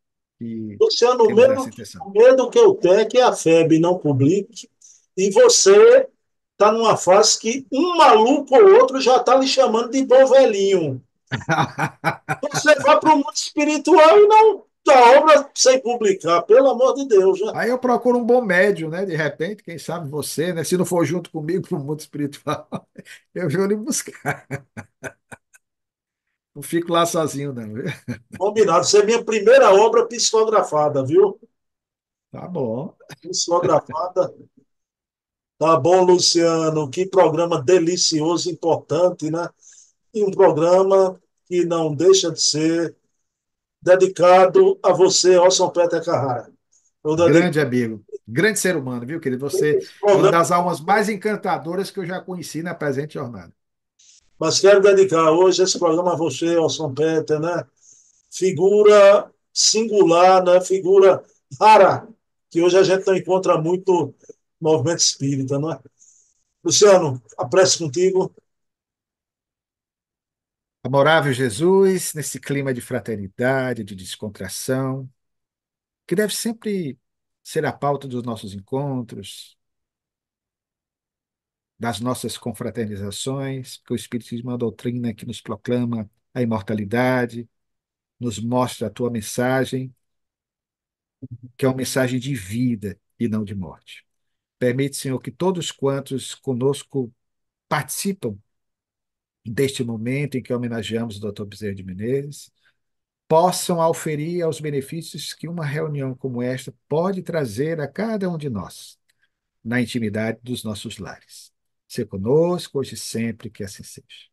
[0.41, 1.63] E Luciano, o medo,
[2.05, 4.69] o medo que eu tenho é que a FEB não publique
[5.17, 6.09] e você
[6.53, 11.03] está numa fase que um maluco ou outro já está lhe chamando de bom velhinho.
[12.53, 17.07] você vai para o mundo espiritual e não da obra sem publicar, pelo amor de
[17.07, 17.39] Deus.
[17.39, 17.53] Já.
[17.55, 19.05] Aí eu procuro um bom médio, né?
[19.05, 20.65] De repente, quem sabe você, né?
[20.65, 22.67] Se não for junto comigo para o mundo espiritual,
[23.35, 24.47] eu vou lhe buscar.
[26.55, 27.73] Não fico lá sozinho, não.
[27.73, 27.85] Viu?
[28.37, 28.85] Combinado.
[28.85, 31.39] Isso é minha primeira obra psicografada, viu?
[32.33, 32.93] Tá bom.
[33.21, 34.35] Psicografada.
[35.57, 36.91] Tá bom, Luciano.
[36.91, 39.49] Que programa delicioso, importante, né?
[40.13, 42.97] E um programa que não deixa de ser
[43.81, 46.51] dedicado a você, Orson Peter Carrara.
[47.05, 49.49] Grande amigo, grande ser humano, viu, querido?
[49.49, 53.53] Você é uma das almas mais encantadoras que eu já conheci na presente jornada.
[54.39, 57.65] Mas quero dedicar hoje esse programa a você, Orson Peter, né?
[58.31, 60.61] Figura singular, né?
[60.61, 61.23] Figura
[61.59, 62.07] rara,
[62.51, 64.15] que hoje a gente não encontra muito
[64.61, 65.79] no movimento espírita, não é?
[66.63, 68.33] Luciano, apreço contigo.
[70.89, 75.07] Amorável Jesus, nesse clima de fraternidade, de descontração,
[76.07, 76.99] que deve sempre
[77.43, 79.59] ser a pauta dos nossos encontros,
[81.79, 87.47] das nossas confraternizações, porque o Espiritismo é uma doutrina que nos proclama a imortalidade,
[88.19, 89.95] nos mostra a tua mensagem,
[91.59, 94.07] que é uma mensagem de vida e não de morte.
[94.59, 97.13] Permite, Senhor, que todos quantos conosco
[97.69, 98.39] participam
[99.45, 101.45] deste momento em que homenageamos o Dr.
[101.45, 102.51] Bezerra de Menezes,
[103.29, 108.49] possam auferir aos benefícios que uma reunião como esta pode trazer a cada um de
[108.49, 108.99] nós,
[109.63, 111.53] na intimidade dos nossos lares.
[111.87, 114.29] Ser conosco hoje e sempre, que assim seja.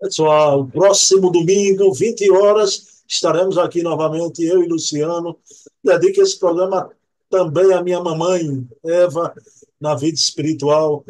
[0.00, 5.38] Pessoal, próximo domingo, 20 horas, estaremos aqui novamente, eu e Luciano.
[5.82, 6.90] Dedico esse programa
[7.30, 9.34] também à minha mamãe, Eva,
[9.80, 11.04] na vida espiritual.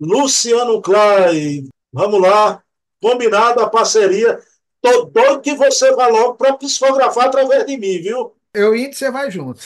[0.00, 2.62] Luciano Clay, vamos lá,
[3.02, 4.40] combinado a parceria.
[4.80, 8.34] Tô doido que você vá logo para psicografar através de mim, viu?
[8.54, 9.60] Eu indo, você vai junto.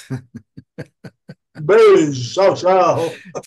[1.61, 3.13] Beijo, tchau, tchau.